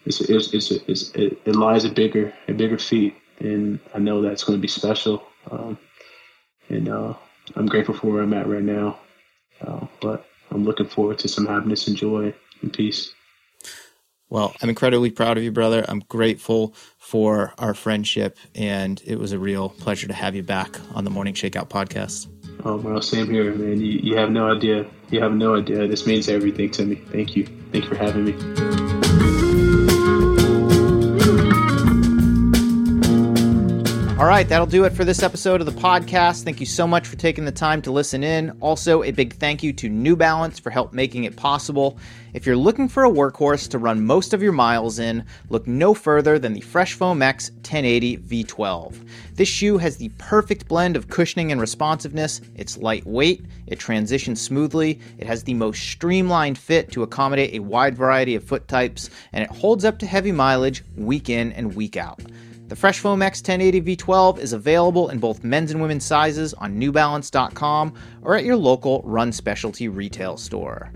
[0.06, 4.22] it's it's, it's, it's it, it lies a bigger a bigger feat, and I know
[4.22, 5.24] that's going to be special.
[5.50, 5.78] Um,
[6.70, 7.14] and uh,
[7.56, 9.00] I'm grateful for where I'm at right now,
[9.66, 13.14] uh, but I'm looking forward to some happiness and joy and peace.
[14.32, 15.84] Well, I'm incredibly proud of you, brother.
[15.90, 20.78] I'm grateful for our friendship, and it was a real pleasure to have you back
[20.95, 22.28] on the Morning Shakeout podcast.
[22.64, 23.82] Oh, well, same here, man.
[23.82, 24.86] You, you have no idea.
[25.10, 25.86] You have no idea.
[25.86, 26.95] This means everything to me.
[26.95, 27.45] Thank you.
[27.74, 28.81] Thank you for having me.
[34.22, 36.43] All right, that'll do it for this episode of the podcast.
[36.43, 38.52] Thank you so much for taking the time to listen in.
[38.61, 41.98] Also, a big thank you to New Balance for help making it possible.
[42.35, 45.95] If you're looking for a workhorse to run most of your miles in, look no
[45.95, 49.07] further than the Fresh Foam X 1080 V12.
[49.34, 52.41] This shoe has the perfect blend of cushioning and responsiveness.
[52.53, 57.98] It's lightweight, it transitions smoothly, it has the most streamlined fit to accommodate a wide
[57.98, 61.98] variety of foot types, and it holds up to heavy mileage week in and week
[61.98, 62.22] out.
[62.72, 66.80] The Fresh Foam X 1080 V12 is available in both men's and women's sizes on
[66.80, 70.93] NewBalance.com or at your local Run Specialty retail store.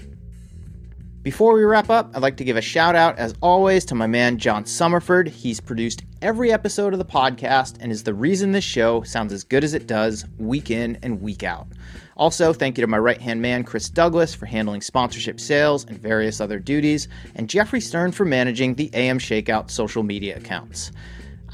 [1.22, 4.07] Before we wrap up, I'd like to give a shout out, as always, to my
[4.07, 5.27] man John Summerford.
[5.27, 9.43] He's produced every episode of the podcast and is the reason this show sounds as
[9.43, 11.68] good as it does week in and week out.
[12.15, 15.99] Also, thank you to my right hand man, Chris Douglas, for handling sponsorship sales and
[15.99, 20.93] various other duties, and Jeffrey Stern for managing the AM Shakeout social media accounts.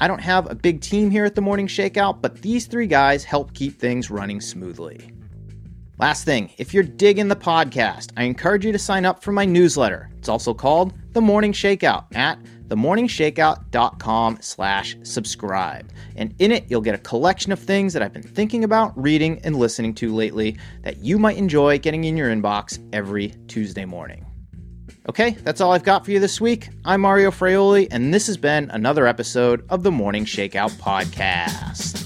[0.00, 3.24] I don't have a big team here at the Morning Shakeout, but these three guys
[3.24, 5.12] help keep things running smoothly.
[5.98, 9.44] Last thing, if you're digging the podcast, I encourage you to sign up for my
[9.44, 10.10] newsletter.
[10.18, 15.92] It's also called The Morning Shakeout at themorningshakeout.com slash subscribe.
[16.16, 19.40] And in it, you'll get a collection of things that I've been thinking about, reading,
[19.44, 24.26] and listening to lately that you might enjoy getting in your inbox every Tuesday morning.
[25.08, 26.68] Okay, that's all I've got for you this week.
[26.84, 32.01] I'm Mario Fraioli, and this has been another episode of the Morning Shakeout Podcast.